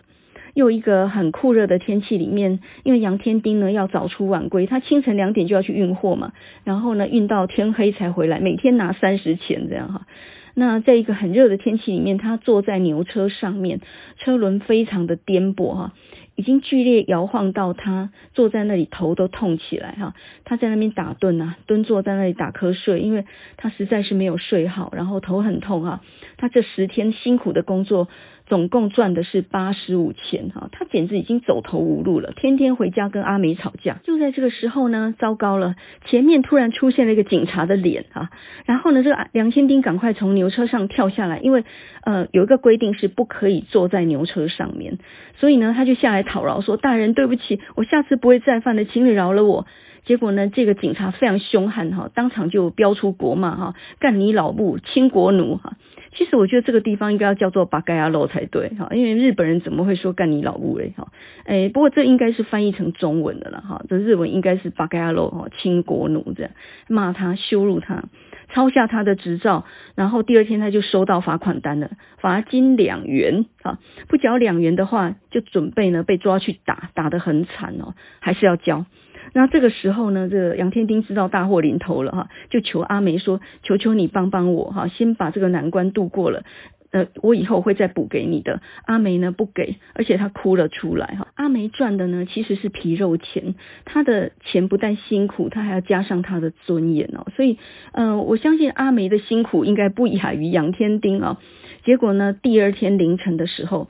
[0.58, 6.34] 又一个很酷热的天气里面，因为杨天丁呢要早出晚归，他清晨两点就要去运货嘛，
[6.64, 10.08] 然后呢运到天黑才回来，每天拿三十钱这样哈。
[10.55, 13.82] 那在一个很热的天气里面，他坐在牛车上面，
[14.18, 15.93] 车轮非常的颠簸哈，
[16.36, 20.16] 已经剧烈摇晃到他坐在那里头都痛起来哈。
[20.43, 23.26] 他在那边打盹啊，蹲坐在那里打瞌睡，因为
[23.58, 26.01] 他实在是没有睡好，然后头很痛哈。
[26.38, 28.08] 他这十天辛苦的工作。
[28.48, 33.98] 总共赚的是八十五钱哈，他简直已经走投无路了，天天回家跟阿美吵架。
[34.04, 35.76] 就在这个时候呢，糟糕了，
[36.06, 38.30] 前面突然出现了一个警察的脸哈，
[38.66, 41.66] 然后呢，这个梁先丁赶快从牛车上跳下来，因为
[42.04, 44.98] 呃有一个规定是不可以坐在牛车上面，
[45.36, 49.68] 所以呢，他就下来讨饶说：“大人，对不起，我下次不会再犯的，请你饶了我。”
[50.08, 55.74] 结果呢，这个警察非常凶悍哈，当场就飙出国骂哈，干你老母，亲国奴哈。
[56.14, 61.10] 其实我觉得这个地方应该要叫做巴盖亚洛才对哈，因为日本人怎么会说干你老母嘞哈？
[61.43, 66.53] 哎，不过这应该是翻译成中文的了哈，这日文应该是巴盖亚洛哈，亲国奴这样
[66.88, 68.05] 骂他羞辱他，
[68.53, 73.78] 抄下他的执照，然后第二天他就收到罚款单了，罚金两元啊，
[74.08, 78.86] 不缴两元的话就准备呢被抓去打，打得很惨哦，还是要交。
[79.34, 86.43] 那这个时候呢，这个杨天丁知道大祸临头了哈，就求阿梅说：“求求你帮帮我哈，先把这个难关度过了，
[86.91, 91.28] 呃，我以后会再补给你的。”阿梅呢不给，而且她哭了出来哈。
[91.36, 93.55] 阿梅赚的呢其实是皮肉钱，
[93.86, 97.28] 她的钱不但辛苦，她还要加上她的尊严哦。
[97.36, 97.57] 所以，
[97.91, 101.38] 嗯、我相信阿梅的辛苦应该不亚于杨天丁啊。
[101.84, 103.88] 结果呢，第二天凌晨的时候。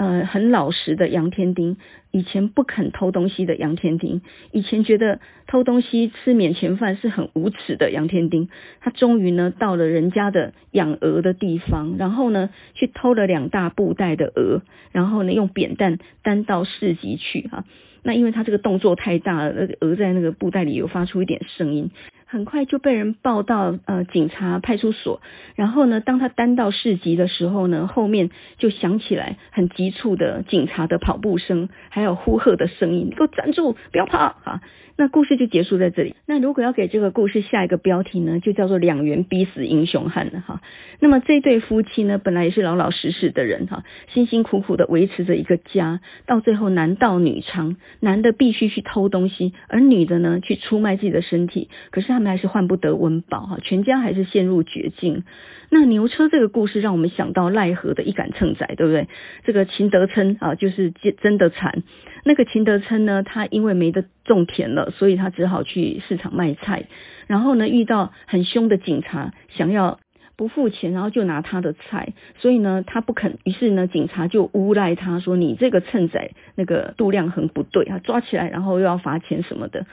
[0.00, 1.76] 呃，很老实的杨天丁，
[2.10, 8.48] 以前不肯偷东西的杨天丁，以前觉得偷东西吃免钱饭是很无耻的杨天丁，
[8.80, 17.66] 他终于呢到了人家的养鹅的地方，然后呢去偷了两大布袋的鹅，然后呢用扁担担到市集去哈。
[18.02, 21.90] 那因为他这个动作太大了，那个鹅在那个布袋里有发出一点声音。
[22.30, 25.20] 很快就被人抱到呃警察派出所，
[25.56, 34.62] 然后呢，当他担到市集的时候呢，后面就响起来很急促的警察的跑步声，还有呼喝的声音，你给我站住，不要跑啊！
[34.96, 36.14] 那故事就结束在这里。
[36.26, 40.60] 那如果要给这个故事下一个标题呢，就叫做“两元逼死英雄汉”了哈。
[40.98, 55.24] 那么这对夫妻呢，本来也是老老实实的人哈，辛辛苦苦的维持着一个家，到最后男盗女娼，男的必须去偷东西，而女的呢去出卖自己的身体，可是他们还是换不得温饱哈，全家还是陷入绝境。
[55.72, 59.08] 那牛车这个故事让我们想到奈何的一杆秤仔，对不对？
[59.44, 61.84] 这个秦德琛啊，就是真的惨。
[62.24, 66.86] 那个秦德琛呢，他因为没得种田了，所以他只好去市场卖菜。
[67.26, 70.00] 然后呢，遇到很凶的警察，想要
[70.36, 73.38] 不付钱，然后就拿他的菜，所以呢，他不肯。
[73.44, 79.86] 于是呢，警察就诬赖他说：“你这个秤仔那个度量衡不对啊，抓起来，然后又要罚钱什么的。”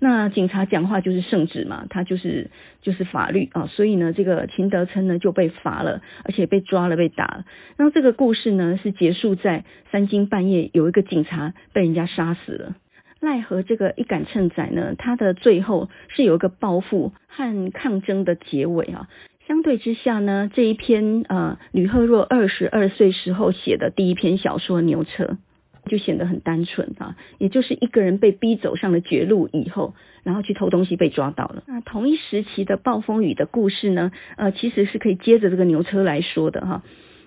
[0.00, 2.50] 那警察讲话就是圣旨嘛，他就是
[2.82, 7.44] 就是法律啊，所以呢，这个秦德琛呢就被罚了，而且被抓了，被打了。
[7.78, 12.74] 然后这个故事呢是结束在三更半夜，有一个警察被人家杀死了。
[13.24, 19.08] 奈何这个一杆秤仔呢，它的最后是有一个报复和抗争的结尾啊。
[19.48, 25.24] 相对之下呢，这一篇呃吕赫若二十二岁时候写的第一篇小说《牛车》。
[25.86, 31.62] 就显得很单纯啊，也就是一个人被逼走上了绝路以后，然后去偷东西被抓到了。
[31.66, 36.82] 那同一时期的暴风雨的故事呢，呃，其实是可以接着这个牛车来说的哈。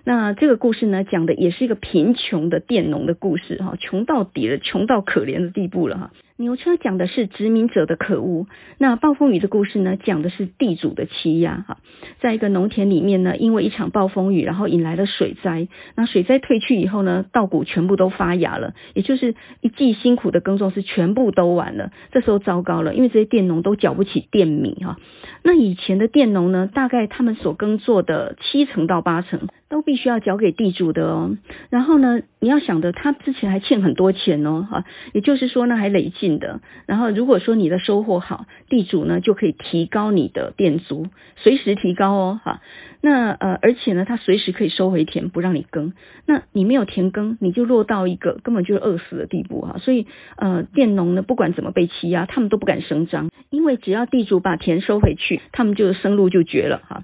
[0.08, 6.12] 那这个故事呢，讲的也是一个贫穷的佃农的故事哈，穷到底了，穷到可怜的地步了哈。
[6.38, 8.46] 牛车讲的是殖民者的可恶，
[8.78, 11.80] 那暴风雨的故事呢，讲的是地主的欺压哈。
[12.22, 15.68] 在一个农田里面呢，因为一场暴风雨，然后引来了水灾。
[15.96, 21.92] 那水灾退去以后呢，稻谷全部都发芽了，也就是一季辛苦的耕种是全部都完了。
[22.14, 24.96] 这时候糟糕了，因为这些佃农都缴不起佃米哈。
[25.44, 29.50] 那以前的佃农呢，大概他们所耕作的七成到八成。
[29.70, 31.38] 都必须要交给地主的哦，
[31.70, 36.62] 然后呢，你要想的，他之前还欠很多钱哦，哈，也就是说呢，还累进的。
[36.86, 42.62] 然后如果说你的收获好，地主呢就可以提高你的佃租，随时提高哦，哈。
[43.02, 45.94] 那呃，而且呢，他随时可以收回田，不让你耕。
[46.26, 49.78] 那你没有田耕，你就落到一个根本就是饿死的地步哈。
[49.80, 50.08] 所以
[50.38, 57.04] 呃，佃农呢，不管怎么被欺压，他们都不敢声张，因为只要地主把田收回去，他们就生路就绝了哈。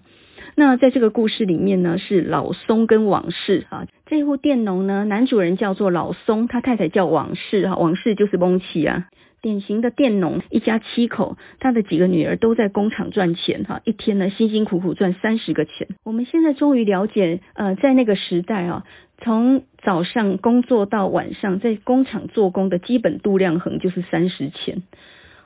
[0.55, 3.87] 那在这个故事里面呢，是老松跟往氏哈。
[4.05, 7.75] 这户佃农呢，男主人叫做老松，他太太叫往氏哈。
[7.75, 9.07] 往氏就是蒙奇啊，
[9.41, 15.87] 典型的佃农，一家七口，他的几个女儿都在工厂赚钱哈，一天呢辛辛苦苦赚三十个钱。
[16.03, 18.85] 我们现在终于了解，呃，在那个时代啊，
[19.17, 24.83] 从早上工作到晚上，在工厂做工的基本度量衡就是三十钱。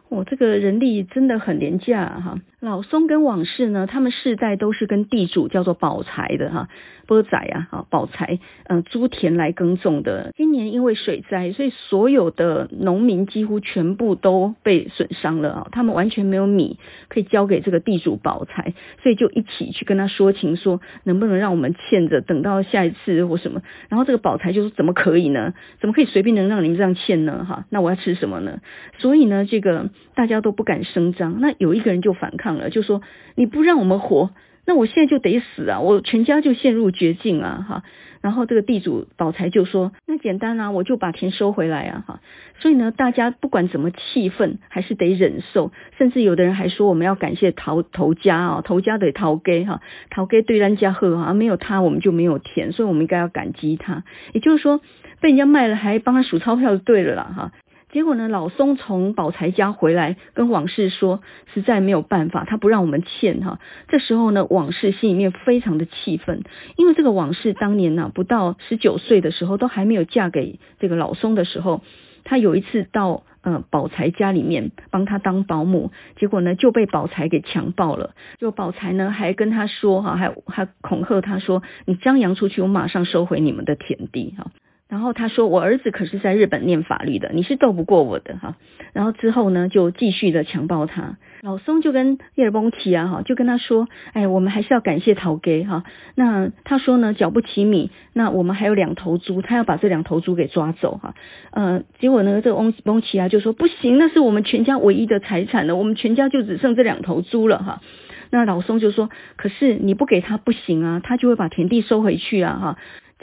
[0.10, 2.40] 我、这个人力真的很廉价哈。
[2.60, 6.70] 老松跟往事呢，他们世代都是跟地主叫做保财的哈，
[7.06, 10.32] 波仔啊，哈，保财，嗯，租田来耕种的。
[10.36, 16.80] 今年因为水灾，所以所有的农民几乎全部都被损伤了啊，他们完全没有米
[17.10, 23.62] 可以交给这个地主保财，所以就一起去跟他说情，说能不能让我们欠着，等到下一次或什么。
[23.90, 25.54] 然后这个保财就说怎么可以呢？
[25.80, 27.46] 怎么可以随便能让你们这样欠呢？
[27.48, 28.62] 哈，那我要吃什么呢？
[28.98, 31.40] 所以呢，这个大家都不敢声张。
[31.40, 32.58] 那有一个人就反抗。
[32.58, 33.02] 了，就说
[33.36, 34.32] 你不让我们活，
[34.66, 35.80] 那我现在就得死啊！
[35.80, 37.66] 我全家就陷入绝境啊！
[37.68, 37.84] 哈，
[38.22, 42.20] 然后这个地主宝财就说：“那简单啊，我就把田收回来啊！”哈，
[42.60, 45.72] 所以呢，大家不管怎么气愤，还是得忍受。
[45.98, 54.82] 甚至有的人还说：“我们要感谢陶头家啊，头家得头家哈，头家对人家好啊，没有他我们就没有田，所以我们应该要感激他。”也就是说，
[55.22, 57.24] 被人家卖了还帮他数钞票就对了啦！
[57.36, 57.52] 哈。
[57.98, 61.20] 结果呢，老松从宝财家回来，跟往氏说，
[61.52, 63.60] 实在没有办法，他不让我们欠哈。
[63.88, 66.44] 这时候呢，往氏心里面非常的气愤，
[66.76, 71.82] 因为这个往氏当年呢、啊，不到十九岁的时候，都还没有嫁给这个老松的时候，
[72.24, 78.14] 他有一次到呃宝财家里面帮他当保姆，结果呢就被宝财给强暴了。
[78.38, 84.52] 就宝财呢还跟他说哈，还还恐吓他说，你张扬出去，我马上收回你们的田地哈。
[84.90, 88.56] 然后他说：“我儿子可是在日本念法律的，你是斗不过我的哈。”
[88.94, 91.18] 然后之后呢，就继续的强暴他。
[91.42, 95.84] 老松就跟叶尔崩奇啊哈，就跟他说：“哎，我们还是要感谢陶给哈。
[96.16, 101.16] 那他说呢，缴不起米，那我们还有两头猪，他要把这两头猪给抓走哈。
[101.52, 107.82] 呃，结果呢，这个翁崩奇啊就说：不行，那是我们全家唯一的财产了，我们全家就只剩这两头猪了哈。
[108.30, 112.78] 那老松就说：可是你不给他不行啊，他就会把田地收回去啊哈。”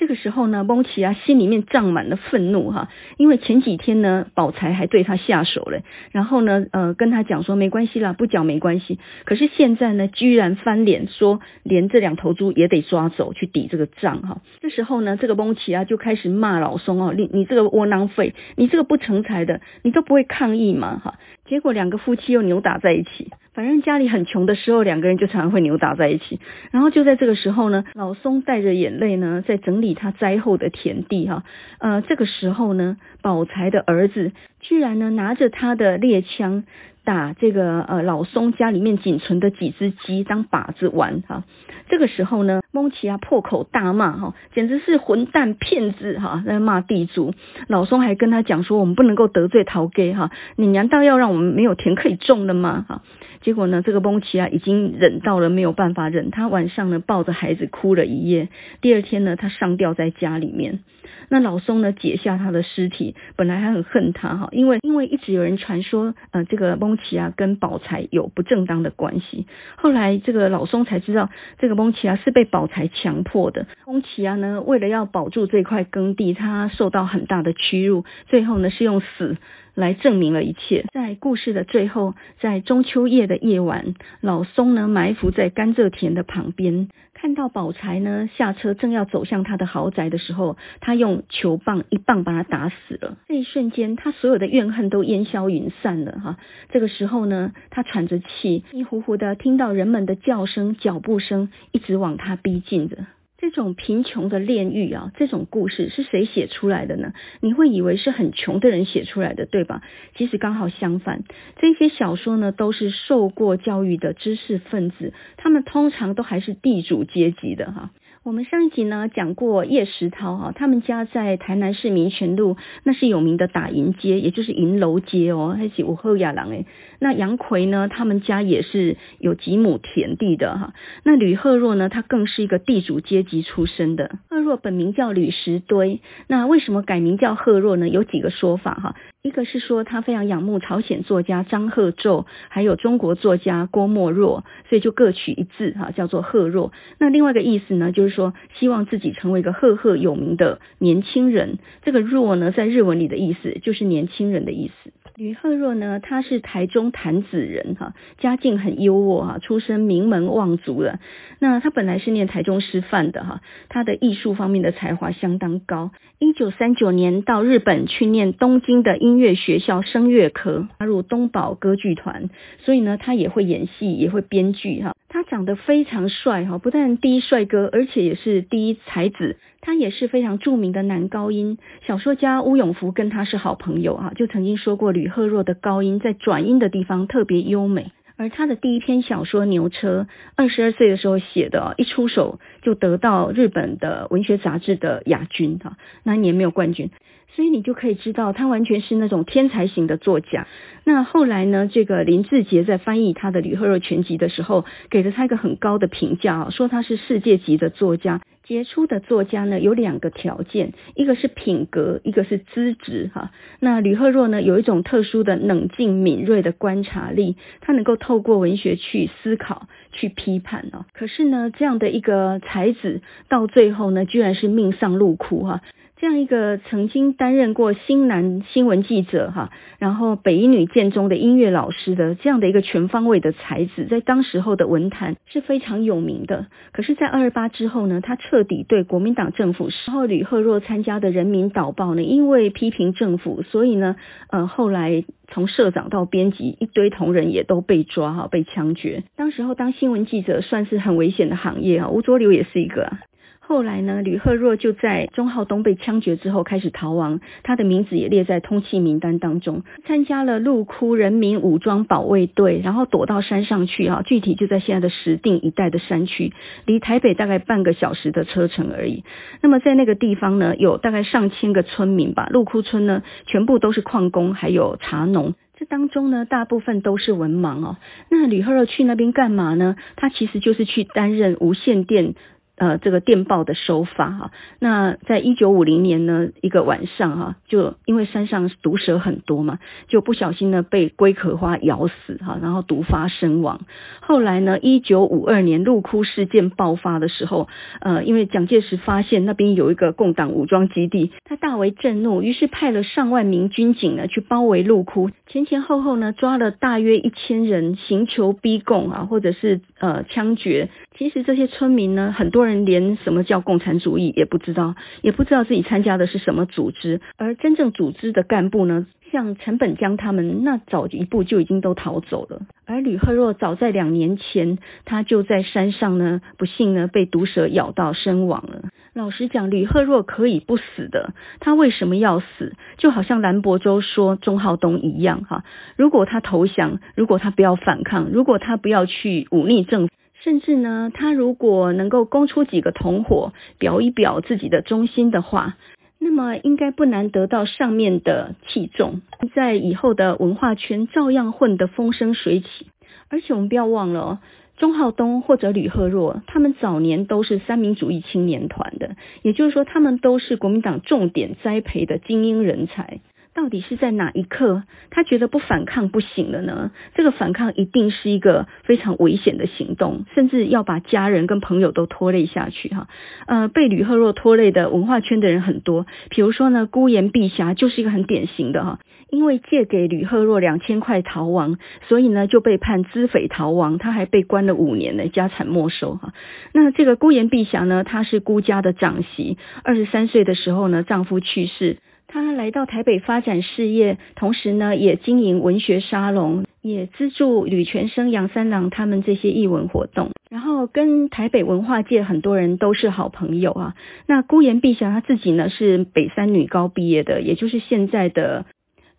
[0.05, 5.81] 这个时候呢，蒙奇啊心里面胀满了愤怒哈，因为前几天呢，宝财还对他下手了，
[6.13, 8.99] 然后呢，呃，跟他讲说没关系啦，不讲没关系。
[9.25, 14.43] 可是现在呢，居然翻脸说连这两头猪也得抓走去抵这个账哈。
[14.61, 21.15] 这时候呢，这个蒙奇啊就开始骂老松哦，你你这个窝囊废，你这个不成才的，你都不会抗议嘛哈。
[21.47, 23.31] 结果两个夫妻又扭打在一起。
[23.53, 26.41] 反正家里很穷的时候，两个人就常常会扭打在一起。
[26.73, 31.45] 然后就在这个时候呢，老松带着眼泪呢，在整理他灾后的田地哈。
[31.79, 36.65] 呃，这个时候呢，宝财的儿子居然呢拿着他的猎枪
[37.05, 41.45] 打这个呃老松家里面仅存的几只鸡当靶子玩哈。
[41.89, 47.35] 这个时候呢，蒙奇啊破口大骂哈，简直是混蛋骗子哈，在骂地主。
[47.69, 53.03] 老松还跟他讲说，我们不能够得罪陶给哈，你难道要让我们没有田可以种了吗哈？
[53.43, 58.49] 结果呢，这个蒙奇啊，已经忍到了没有办法忍，他晚上呢抱着孩子哭了一夜。
[58.81, 60.81] 第二天呢，他上吊在家里面。
[61.29, 69.47] 那老松呢解下他的尸体，本来还很恨他哈，因为因为一直有人传说，呃，这个翁奇啊跟宝财有不正当的关系。
[69.77, 73.67] 后来这个老松才知道，这个翁奇啊是被宝财强迫的。
[73.87, 79.37] 翁奇啊呢，为了要保住这块耕地，他受到很大的屈辱，最后呢是用死。
[79.75, 80.87] 来证明了一切。
[80.93, 93.17] 在故事的最后，在中秋夜的夜晚，老松呢埋伏在甘蔗田的旁边，看到宝财呢下车，正要走向他的豪宅的时候，他用球棒一棒把他打死了。
[93.29, 96.39] 这一瞬间，他所有的怨恨都烟消云散了哈。
[96.71, 102.99] 这个时候呢，他喘着气，迷糊糊的听到人们的叫声、脚步声一直往他逼近着。
[103.45, 107.13] 这种贫穷的炼狱啊，这种故事是谁写出来的呢？
[107.41, 109.83] 你会以为是很穷的人写出来的，对吧？
[110.17, 111.25] 其实刚好相反，
[111.59, 117.91] 这些小说呢都是受过教育的知识分子，他们通常都还是地主阶级的哈。
[118.23, 126.65] 我们上一集呢讲过叶石涛哈，他们家在台南市民权路，那是有名的打银街，也就是银楼街哦，还是五后亚郎诶。
[127.05, 130.73] 那杨逵呢，他们家也是有几亩田地的哈。
[131.03, 134.17] 那吕赫若呢，他更是一个地主阶级出身的。
[134.31, 137.91] 赫若本名叫吕石堆，那为什么改名叫赫若呢？
[137.91, 138.97] 有几个说法哈。
[139.21, 146.73] 一个是说他非常仰慕朝鲜作家张赫宙，还有中国作家郭沫若，所以就各取一字哈，叫做赫若。
[146.99, 151.59] 那另外一个意思呢，就是说希望自己成为一个赫赫有名的年轻人。
[151.83, 154.91] 这个若呢，在日文里的意思就是年轻人的意思。
[155.17, 160.99] 吕赫若呢，他是台中潭子人哈，家境很优渥哈，出身名门望族的。
[161.39, 165.93] 那他本来是念台中师范的哈，他的艺术方面的才华相当高。
[166.19, 172.29] 一九三九年到日本去念东京的音乐学校声乐科，加入东宝歌剧团，
[172.65, 174.97] 所以呢，他也会演戏，也会编剧哈。
[175.15, 179.37] 他长得非常帅哈，不但第一帅哥，而且也是第一才子。
[179.61, 181.57] 他也是非常著名的男高音，
[181.87, 187.93] 小说家乌永福跟他是好朋友啊，就曾经说过吕赫若的高音在转音的地方特别优美。
[188.17, 196.91] 而他的第一篇小说《牛车》，二十二岁的时候写的，一出手就得到日本的文学杂志的亚军哈，那一年没有冠军。
[197.35, 200.47] 所以你就可以知道，他完全是那种天才型的作家。
[200.85, 208.21] 那后来呢，这个林志杰在翻译他的《吕赫若全集》的时候，给了他一个很高的评价啊，说他是世界级的作家。
[208.45, 213.31] 杰出的作家呢，有两个条件，一个是品格，一个是资质哈。
[213.59, 220.85] 那吕赫若呢，有一种特殊的冷静敏锐的观察力，他能够透过文学去思考、去批判哦。
[220.93, 225.63] 可是呢，这样的一个才子，到最后呢，居然是命丧陆窟哈。
[225.97, 236.47] 这样一个曾经担任过新南新闻记者哈，然后北一女建中的音乐老师的这样的一个全方位的才子，在当时候的文坛是非常有名的。
[236.73, 243.95] 可是，在二二八之后呢，他彻底对国民党政府，然后吕赫若参加的《人民导报》呢，因为批评政府，所以呢，
[244.31, 249.05] 呃，后来从社长到编辑，一堆同仁也都被抓哈，被枪决。
[249.17, 252.99] 当时候当新闻记者算是很危险的行业啊，吴浊流也是一个。
[253.47, 259.63] 后来呢，吕赫若就在钟浩东被枪决之后开始逃亡，他的名字也列在通缉名单当中。
[259.87, 266.33] 参加了陆窟人民武装保卫队，然后躲到山上去啊，具体就在现在的石碇一带的山区，
[266.65, 269.05] 离台北大概半个小时的车程而已。
[269.43, 277.77] 那么在那个地方呢，有大概上千个村民吧，陆窟村呢全部都是矿工，还有茶农，这当中呢大部分都是文盲哦。
[278.11, 279.77] 那吕赫若去那边干嘛呢？
[279.97, 282.15] 他其实就是去担任无线电。
[282.57, 284.31] 呃，这个电报的收发哈，
[284.61, 293.63] 那在一九五零年呢，一个晚上哈，就因为山上毒蛇很多嘛，就不小心呢被龟壳花咬死哈，然后毒发身亡。
[294.01, 297.49] 后来呢，一九五二年陆窟事件爆发的时候，
[297.81, 310.71] 呃，因为蒋介石发现那边有一个共党武装基地，他大为震怒，于是派了上万名军警呢去包围陆窟，前前后后呢抓了大约一千人，刑求逼供啊，或者是呃枪决。
[310.97, 317.01] 其实这些村民呢，很多人连什么叫共产主义也不知道，也不知道自己参加的是什么组织。
[317.17, 322.43] 而真正组织的干部呢，像陈本江他们，那早一步就已经都逃走了。
[322.67, 328.71] 而吕赫若早在两年前，他就在山上呢，不幸呢被毒蛇咬到身亡了。
[328.95, 332.55] 老实讲，吕赫若可以不死的，他为什么要死？
[332.77, 335.45] 就好像兰博洲说钟浩东一样，哈，
[335.77, 339.89] 如果他投降，如果他不要反抗，如果他不要去忤逆政。
[340.25, 345.59] 甚至呢，他如果能够供出几个同伙，表一表自己的忠心的话，
[345.99, 349.03] 那么应该不难得到上面的器重，
[349.35, 352.69] 在以后的文化圈照样混得风生水起。
[353.11, 354.19] 而且我们不要忘了哦，
[354.57, 363.01] 钟浩东或者吕赫若，他们早年都是三民主义青年团的，也就是说，他们都是国民党重点栽培的精英人才。
[363.35, 366.71] 到底是在哪一刻，他觉得不反抗不行了呢？
[366.95, 372.87] 这个反抗一定是一个非常危险的行动，甚至要把家人跟朋友都拖累下去哈。
[373.27, 378.79] 呃，被吕赫若拖累的文化圈的人很多，比如说呢，孤言碧霞就是一个很典型的哈，
[379.11, 381.59] 因为借给吕赫若两千块逃亡，
[381.89, 386.13] 所以呢就被判资匪逃亡，他还被关了五年呢，家产没收哈。
[386.53, 391.79] 那这个孤言碧霞呢，她是孤家的长媳，二十三岁的时候呢，丈夫去世。
[392.07, 400.11] 他来到台北发展事业，同时呢也经营文学沙龙，也资助吕泉生、杨三郎他们这些艺文活动。
[400.31, 403.75] 然后跟台北文化界很多人都是好朋友啊。
[404.07, 408.45] 那孤言碧霞他自己呢是北三女高毕业的，也就是现在的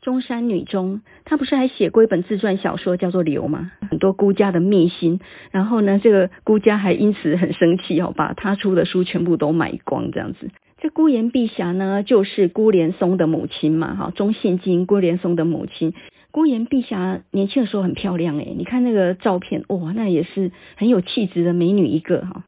[0.01, 1.01] 中山女中。
[1.25, 3.71] 他不是还写过一本自传小说叫做《流》吗？
[3.89, 5.19] 很多孤家的秘辛。
[5.51, 10.49] 然后呢，这个孤家还因此很生气哦，把他出的书全部都买光这样子。
[10.85, 15.95] 这孤言碧霞呢，就是辜连松的母亲嘛，哈，中信金辜连松的母亲。
[16.29, 22.43] 孤言碧霞年轻的时候很漂亮诶，你看那个照片，哇，那也是很有气质的美女一个哈。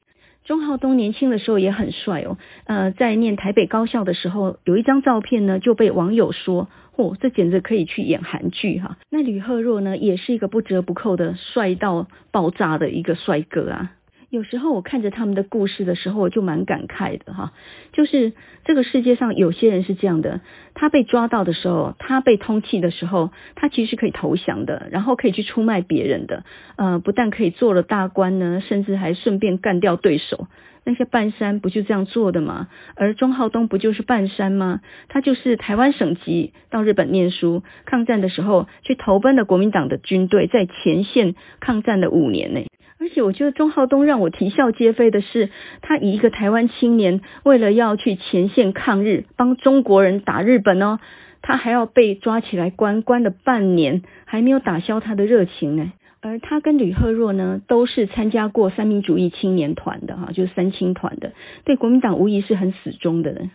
[0.46, 9.00] 钟浩东年轻的时候也很帅哦，呃，在念台北高校的时候，有一张照片呢，就被网友说，嚯、哦，这简直可以去演韩剧哈。
[9.10, 13.94] 那吕赫若呢，也是一个不折不扣的帅到爆炸的一个帅哥啊。
[14.30, 17.54] 有时候我看着他们的故事的时候，我就蛮感慨的哈。
[17.94, 18.34] 就是
[18.66, 20.42] 这个世界上有些人是这样的，
[20.74, 26.44] 他被抓到的时候，他被通缉的时候，他其实可以投降的，然后可以去出卖别人的。
[26.76, 30.48] 呃，不但可以做了大官呢，甚至还顺便干掉对手。
[30.84, 32.68] 那些半山不就这样做的吗？
[32.96, 34.82] 而钟浩东不就是半山吗？
[35.08, 42.62] 他就是台湾省籍到日本念书，抗战的时候去投奔了国民党的军队，在前线抗战了五年呢。
[43.00, 45.50] 而且我觉得钟浩东让我啼笑皆非的是，
[45.82, 51.00] 他以一个台湾青年，为了要去前线抗日，帮中国人打日本哦，
[51.42, 55.92] 他还要被抓起来关，关了半年，还没有打消他的热情呢。
[56.20, 61.34] 而他跟吕赫若呢，都是参加过三民主义青年团的哈，就是三青团的，
[61.64, 63.52] 对国民党无疑是很死忠的人。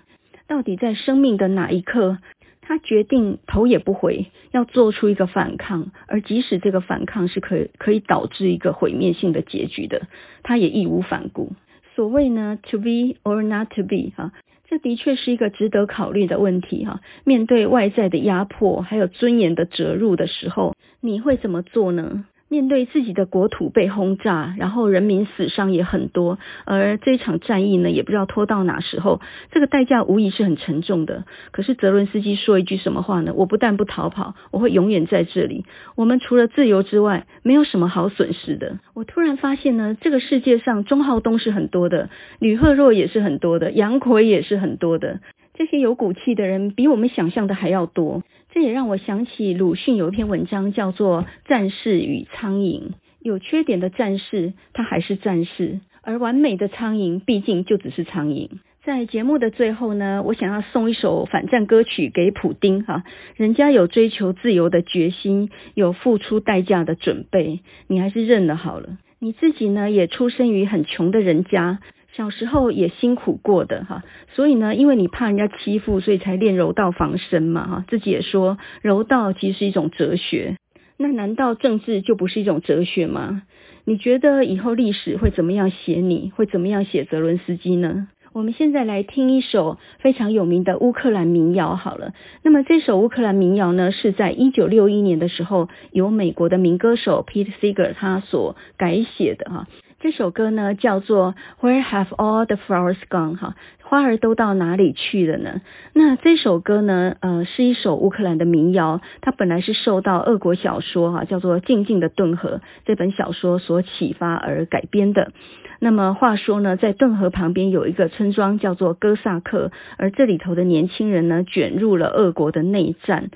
[0.46, 2.18] 到底在生命的哪一刻，
[2.62, 10.02] 他决定头也不回，要做出一个反抗，而即使这个反抗是可以可以导致一个毁灭性的结局的，
[10.42, 11.52] 他也义无反顾。
[11.94, 14.32] 所谓呢，to be or not to be，哈，
[14.66, 17.00] 这的确是一个值得考虑的问题哈。
[17.24, 22.24] 面对外在的压迫，还有尊严的折入的时候，你会怎么做呢？
[22.52, 29.22] 面对自己的国土被轰炸，然后人民死伤也很多，而这场战役呢，也不知道拖到哪时候，
[29.52, 31.24] 这个代价无疑是很沉重的。
[31.50, 33.32] 可是泽伦斯基说一句什么话呢？
[33.34, 35.64] 我不但不逃跑，我会永远在这里。
[35.96, 38.80] 我们除了自由之外，没有什么好损失的。
[38.92, 45.20] 我突然发现呢，这个世界上钟浩东是很多的，吕赫若也是很多的，杨奎也是很多的。
[45.54, 48.22] 这些有骨气的人比我们想象的还要多，
[48.52, 52.80] 这也让我想起鲁迅有一篇文章叫做《战士与苍蝇》。
[53.20, 58.48] 有缺点的战士，他还是战士；而完美的苍蝇，毕竟就只是苍蝇。
[58.82, 63.04] 在节目的最后呢，我想要送一首反战歌曲给普丁哈，
[63.36, 68.98] 人家有追求自由的决心，有付出代价的准备，你还是认了好了。
[69.20, 71.78] 你自己呢，也出生于很穷的人家。
[72.14, 74.04] 小时候也辛苦过的哈，
[74.34, 77.84] 所以呢，因为你怕人家欺负，所以才练柔道防身嘛哈。
[77.88, 80.56] 自己也说柔道其实是一种哲学，
[80.98, 83.42] 那难道政治就不是一种哲学吗？
[83.84, 86.32] 你觉得以后历史会怎么样写你？
[86.36, 88.08] 会怎么样写泽伦斯基呢？
[88.34, 92.12] 我们现在来听一首非常有名的乌克兰民谣好了。
[92.42, 99.66] 那么这首乌克兰民谣呢，是在一九六一年的时候，由美国的民歌手 Pete Seeger 他所改写的哈。
[100.02, 103.36] 这首歌呢叫做 Where Have All the Flowers Gone？
[103.36, 105.60] 哈，花儿都到哪里去了呢？
[105.92, 115.30] 那这首歌呢，呃，是一首乌克兰的民谣，它本来是受到俄国小说哈，叫做《静静的顿河》这本小说所启发而改编的。
[115.78, 123.30] 那么话说呢，在顿河旁边有一个村庄叫做哥萨克，而这里头的年轻人呢，卷入了俄国的内战。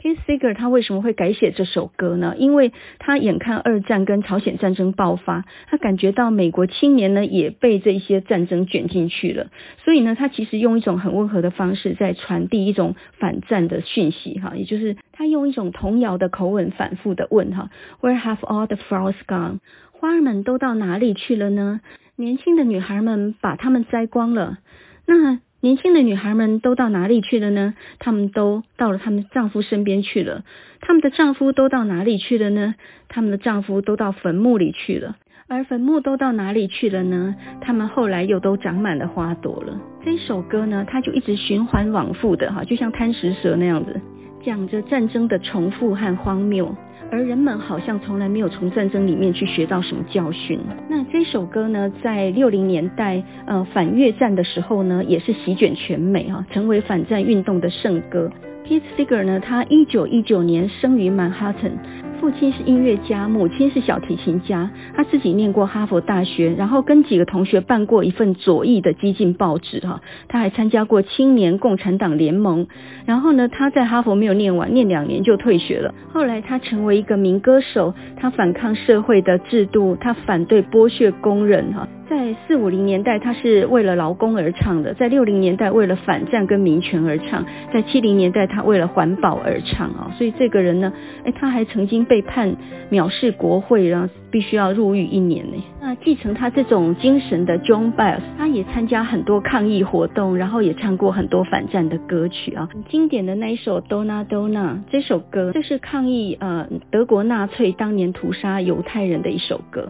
[0.00, 2.34] Pete Seeger 他为什么会改写这首歌呢？
[2.38, 9.50] 因为他眼看二战跟朝鲜战争爆发，他感觉到美国青年呢也被这些战争卷进去了，
[9.84, 17.68] 所以呢，他其实用一种很温和的方式在传递一种反战的讯息，哈，也就是他用一种童谣的口吻反复的问，哈
[18.00, 19.58] ，Where have all the flowers gone？
[19.92, 21.82] 花儿们都到哪里去了呢？
[22.16, 24.60] 年轻的女孩们把它们摘光了，
[25.06, 25.40] 那。
[25.62, 27.74] 年轻的女孩们都到哪里去了呢？
[27.98, 30.42] 她们都到了她们丈夫身边去了。
[30.80, 32.74] 她们的丈夫都到哪里去了呢？
[33.08, 35.16] 她们的丈夫都到坟墓里去了。
[35.48, 37.34] 而坟墓都到哪里去了呢？
[37.60, 39.78] 她们后来又都长满了花朵了。
[40.02, 44.00] 这首歌呢，它就一直循环往复的哈，就像贪食蛇那样子，
[44.44, 46.74] 讲着战争的重复和荒谬。
[47.12, 50.60] 而人们好像从来没有从战争里面去学到什么教训。
[50.88, 58.30] 那这首歌呢，在六零年代，呃，反越战的时候呢，也是席卷全美啊，成为反战运动的圣歌。
[58.64, 61.72] Pete Seeger 呢，他一九一九年生于曼哈顿，
[62.20, 64.70] 父亲是音乐家，母亲是小提琴家。
[64.94, 70.02] 他自己念过哈佛大学，然后跟几个同学办过一份左翼的激进报纸哈。
[70.28, 72.66] 他还参加过青年共产党联盟。
[73.06, 75.94] 然后呢，他在哈佛没有念完，念两年就退学了。
[76.12, 81.88] 后来他成为一个民歌手，他反抗社会的制度，他反对剥削工人哈。
[82.10, 90.10] 在四五零年代，他是为了劳工而唱的；在六零年代，为了反战跟民权而唱；在七零年代，他为了环保而唱啊。
[90.18, 90.92] 所以这个人呢，
[91.22, 92.56] 诶，他还曾经被判
[92.90, 95.64] 藐视国会，然后必须要入狱一年呢。
[95.80, 102.68] 那继承他这种精神的 John Baez，他也参加很多抗议活动，然后也唱过很多反战的歌曲啊。
[102.72, 109.88] 很经典的那一首 Donna Donna 这首歌，这是抗议呃德国纳粹当年屠杀犹太人的一首歌。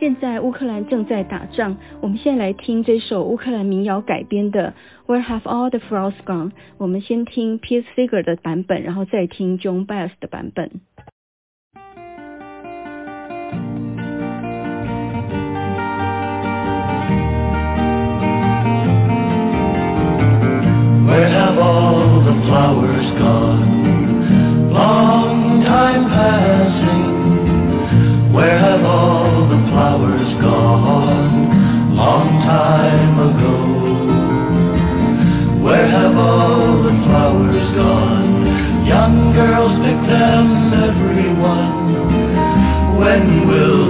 [0.00, 4.74] 现在乌克兰正在打仗，我们现在来听这首乌克兰民谣改编的《
[5.10, 6.50] Where Have All the Flowers Gone》。
[6.76, 10.70] 我们先听 Pete Seeger 的版本，然后再听 Joan Baez 的版本。
[21.06, 24.70] Where have all the flowers gone?
[24.70, 27.14] Long time passing.
[28.34, 28.58] Where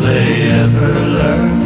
[0.01, 1.60] they ever learn?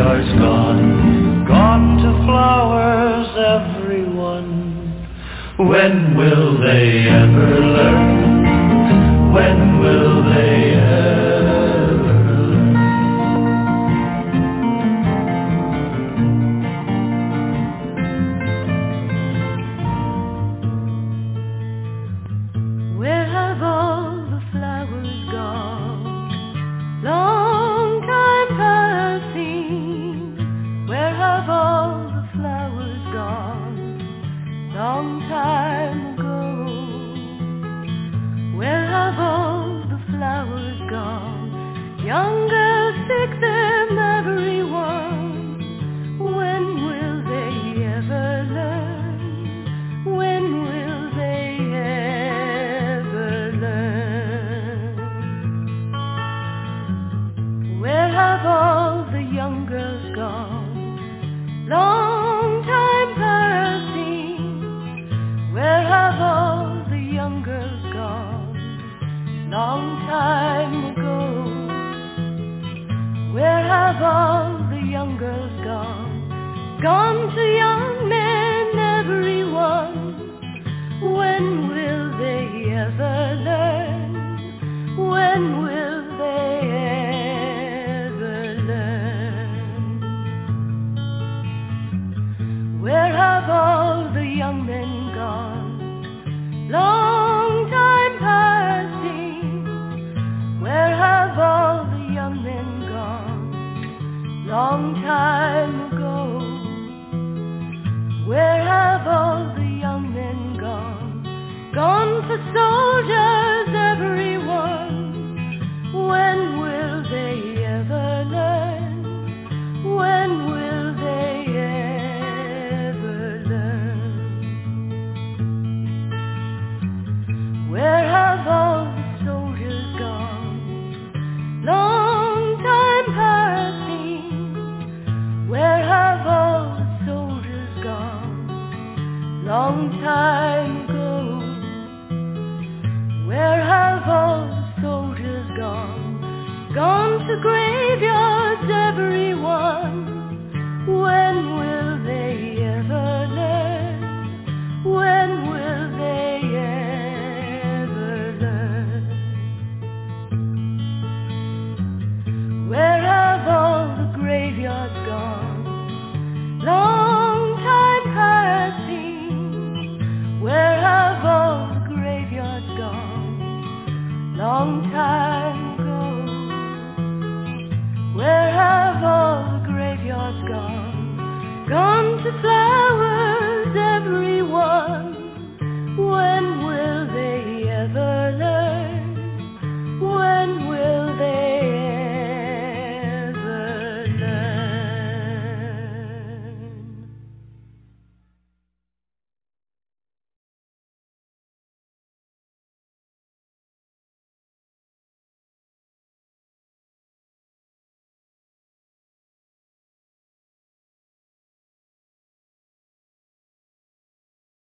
[0.00, 1.46] Graveyards gone?
[1.46, 5.06] Gone to flowers, everyone.
[5.58, 9.32] When will they ever learn?
[9.32, 9.69] When